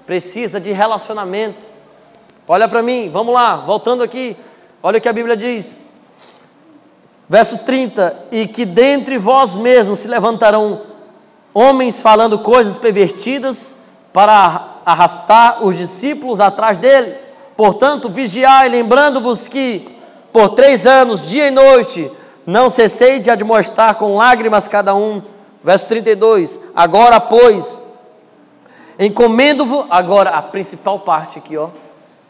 Precisa 0.07 0.61
de 0.61 0.73
relacionamento. 0.73 1.67
Olha 2.47 2.69
para 2.69 2.83
mim, 2.83 3.11
vamos 3.11 3.33
lá, 3.33 3.57
voltando 3.57 4.03
aqui. 4.03 4.37
Olha 4.83 4.99
o 4.99 5.01
que 5.01 5.09
a 5.09 5.13
Bíblia 5.13 5.37
diz. 5.37 5.81
Verso 7.29 7.59
30: 7.65 8.27
E 8.31 8.47
que 8.47 8.67
dentre 8.67 9.17
vós 9.17 9.57
mesmos 9.57 10.01
se 10.01 10.09
levantarão 10.09 10.83
homens 11.55 12.01
falando 12.01 12.39
coisas 12.41 12.77
pervertidas 12.77 13.75
para 14.13 14.81
arrastar 14.85 15.65
os 15.65 15.77
discípulos 15.77 16.41
atrás 16.41 16.77
deles. 16.77 17.33
Portanto, 17.57 18.09
vigiai, 18.09 18.69
lembrando-vos 18.69 19.47
que 19.47 19.97
por 20.33 20.51
três 20.51 20.85
anos, 20.87 21.23
dia 21.23 21.47
e 21.47 21.51
noite, 21.53 22.11
não 22.45 22.69
cessei 22.69 23.21
de 23.21 23.31
admoestar 23.31 23.95
com 23.95 24.17
lágrimas 24.17 24.67
cada 24.67 24.95
um. 24.95 25.23
Verso 25.63 25.87
32. 25.87 26.61
Agora, 26.75 27.21
pois, 27.21 27.81
encomendo-vos. 28.99 29.87
Agora, 29.89 30.31
a 30.31 30.43
principal 30.43 31.01
parte 31.01 31.39
aqui, 31.39 31.57
ó. 31.57 31.69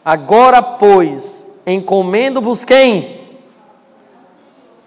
Agora, 0.03 0.61
pois, 0.61 1.49
encomendo-vos 1.65 2.63
quem? 2.63 3.21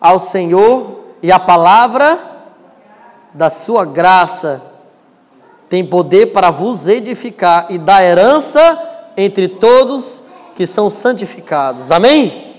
Ao 0.00 0.20
Senhor 0.20 1.00
e 1.20 1.32
a 1.32 1.40
palavra 1.40 2.16
da 3.34 3.50
sua 3.50 3.84
graça 3.84 4.62
tem 5.68 5.84
poder 5.84 6.26
para 6.26 6.50
vos 6.50 6.86
edificar 6.86 7.66
e 7.68 7.78
dar 7.78 8.04
herança 8.04 8.80
entre 9.16 9.48
todos 9.48 10.22
que 10.58 10.66
são 10.66 10.90
santificados. 10.90 11.92
Amém? 11.92 12.52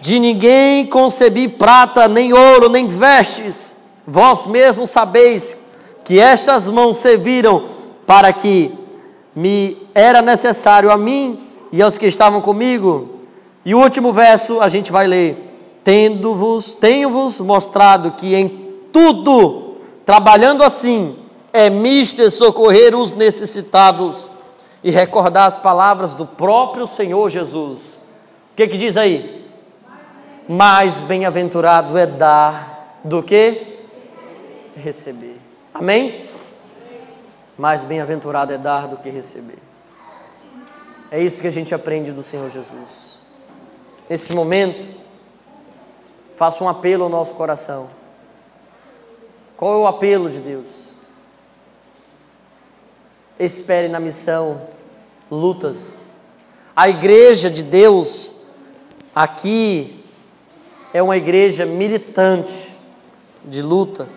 De 0.00 0.18
ninguém 0.18 0.86
concebi 0.86 1.46
prata, 1.46 2.08
nem 2.08 2.32
ouro, 2.32 2.70
nem 2.70 2.86
vestes. 2.86 3.76
Vós 4.06 4.46
mesmos 4.46 4.88
sabeis 4.88 5.58
que 6.04 6.18
estas 6.18 6.70
mãos 6.70 6.96
serviram 6.96 7.66
para 8.06 8.32
que 8.32 8.72
me 9.36 9.76
era 9.94 10.22
necessário 10.22 10.90
a 10.90 10.96
mim 10.96 11.38
e 11.70 11.82
aos 11.82 11.98
que 11.98 12.06
estavam 12.06 12.40
comigo. 12.40 13.20
E 13.62 13.74
o 13.74 13.78
último 13.78 14.10
verso 14.10 14.62
a 14.62 14.68
gente 14.70 14.90
vai 14.90 15.06
ler. 15.06 15.54
Tendo-vos, 15.84 16.74
tenho-vos 16.74 17.42
mostrado 17.42 18.12
que 18.12 18.34
em 18.34 18.48
tudo, 18.90 19.74
trabalhando 20.06 20.64
assim, 20.64 21.14
é 21.52 21.68
mister 21.68 22.30
socorrer 22.30 22.96
os 22.96 23.12
necessitados 23.12 24.30
e 24.82 24.90
recordar 24.90 25.46
as 25.46 25.56
palavras 25.56 26.14
do 26.14 26.26
próprio 26.26 26.86
Senhor 26.86 27.30
Jesus. 27.30 27.98
O 28.52 28.56
que, 28.56 28.68
que 28.68 28.76
diz 28.76 28.96
aí? 28.96 29.50
Mais 30.48 31.02
bem-aventurado 31.02 31.96
é 31.96 32.06
dar 32.06 32.98
do 33.04 33.22
que 33.22 33.78
receber. 34.76 35.38
Amém? 35.72 36.26
Mais 37.56 37.84
bem-aventurado 37.84 38.52
é 38.52 38.58
dar 38.58 38.88
do 38.88 38.96
que 38.96 39.08
receber. 39.08 39.58
É 41.10 41.22
isso 41.22 41.40
que 41.40 41.46
a 41.46 41.52
gente 41.52 41.74
aprende 41.74 42.10
do 42.10 42.22
Senhor 42.22 42.50
Jesus. 42.50 43.20
Nesse 44.08 44.34
momento, 44.34 44.84
faço 46.36 46.64
um 46.64 46.68
apelo 46.68 47.04
ao 47.04 47.10
nosso 47.10 47.34
coração. 47.34 47.88
Qual 49.56 49.74
é 49.74 49.76
o 49.76 49.86
apelo 49.86 50.28
de 50.28 50.40
Deus? 50.40 50.81
Espere 53.44 53.88
na 53.88 53.98
missão, 53.98 54.62
lutas. 55.30 56.04
A 56.74 56.88
igreja 56.88 57.50
de 57.50 57.62
Deus 57.62 58.32
aqui 59.14 60.02
é 60.94 61.02
uma 61.02 61.16
igreja 61.16 61.66
militante, 61.66 62.72
de 63.44 63.60
luta. 63.60 64.08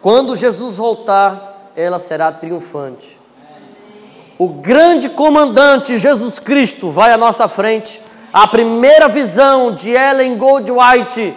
Quando 0.00 0.34
Jesus 0.34 0.76
voltar, 0.76 1.70
ela 1.76 1.98
será 1.98 2.32
triunfante. 2.32 3.18
O 4.38 4.48
grande 4.48 5.10
comandante 5.10 5.98
Jesus 5.98 6.38
Cristo 6.38 6.90
vai 6.90 7.12
à 7.12 7.16
nossa 7.16 7.48
frente. 7.48 8.00
A 8.32 8.46
primeira 8.46 9.08
visão 9.08 9.74
de 9.74 9.90
Ellen 9.90 10.36
Goldwhite 10.36 11.34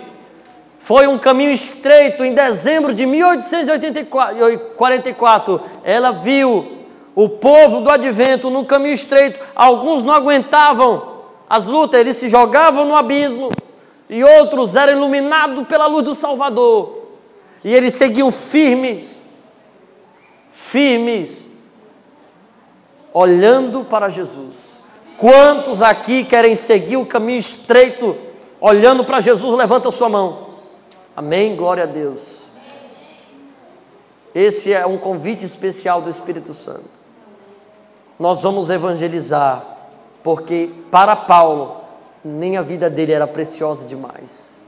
foi 0.80 1.08
um 1.08 1.18
caminho 1.18 1.52
estreito 1.52 2.24
em 2.24 2.34
dezembro 2.34 2.94
de 2.94 3.06
1844. 3.06 5.62
Ela 5.84 6.12
viu 6.12 6.81
o 7.16 7.28
povo 7.28 7.82
do 7.82 7.90
advento 7.90 8.50
num 8.50 8.64
caminho 8.64 8.94
estreito. 8.94 9.40
Alguns 9.56 10.04
não 10.04 10.14
aguentavam 10.14 11.12
as 11.50 11.68
lutas, 11.68 12.00
eles 12.00 12.16
se 12.16 12.30
jogavam 12.30 12.86
no 12.86 12.96
abismo, 12.96 13.50
e 14.10 14.24
outros 14.24 14.76
eram 14.76 14.94
iluminados 14.94 15.68
pela 15.68 15.86
luz 15.86 16.06
do 16.06 16.16
Salvador. 16.16 17.02
E 17.64 17.74
eles 17.74 17.96
seguiam 17.96 18.32
firmes, 18.32 19.18
firmes, 20.52 21.46
olhando 23.14 23.84
para 23.84 24.10
Jesus. 24.10 24.82
Quantos 25.18 25.82
aqui 25.82 26.24
querem 26.24 26.56
seguir 26.56 26.98
o 26.98 27.06
caminho 27.06 27.40
estreito, 27.40 28.18
olhando 28.60 29.04
para 29.04 29.20
Jesus? 29.20 29.56
Levanta 29.56 29.90
a 29.90 29.92
sua 29.92 30.10
mão. 30.10 30.52
Amém, 31.16 31.56
glória 31.56 31.84
a 31.84 31.88
Deus. 31.88 32.44
Esse 34.34 34.72
é 34.72 34.86
um 34.86 34.98
convite 34.98 35.46
especial 35.46 36.02
do 36.02 36.10
Espírito 36.10 36.54
Santo. 36.54 37.01
Nós 38.22 38.44
vamos 38.44 38.70
evangelizar, 38.70 39.66
porque 40.22 40.72
para 40.92 41.16
Paulo, 41.16 41.78
nem 42.24 42.56
a 42.56 42.62
vida 42.62 42.88
dele 42.88 43.12
era 43.12 43.26
preciosa 43.26 43.84
demais 43.88 44.62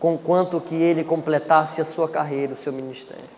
conquanto 0.00 0.60
que 0.60 0.74
ele 0.74 1.04
completasse 1.04 1.80
a 1.80 1.84
sua 1.84 2.08
carreira, 2.08 2.52
o 2.52 2.56
seu 2.56 2.72
ministério. 2.72 3.30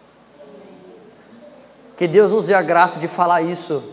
Que 1.98 2.08
Deus 2.08 2.30
nos 2.30 2.46
dê 2.46 2.54
a 2.54 2.62
graça 2.62 2.98
de 2.98 3.06
falar 3.06 3.42
isso 3.42 3.84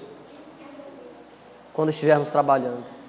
quando 1.73 1.89
estivermos 1.89 2.29
trabalhando. 2.29 3.02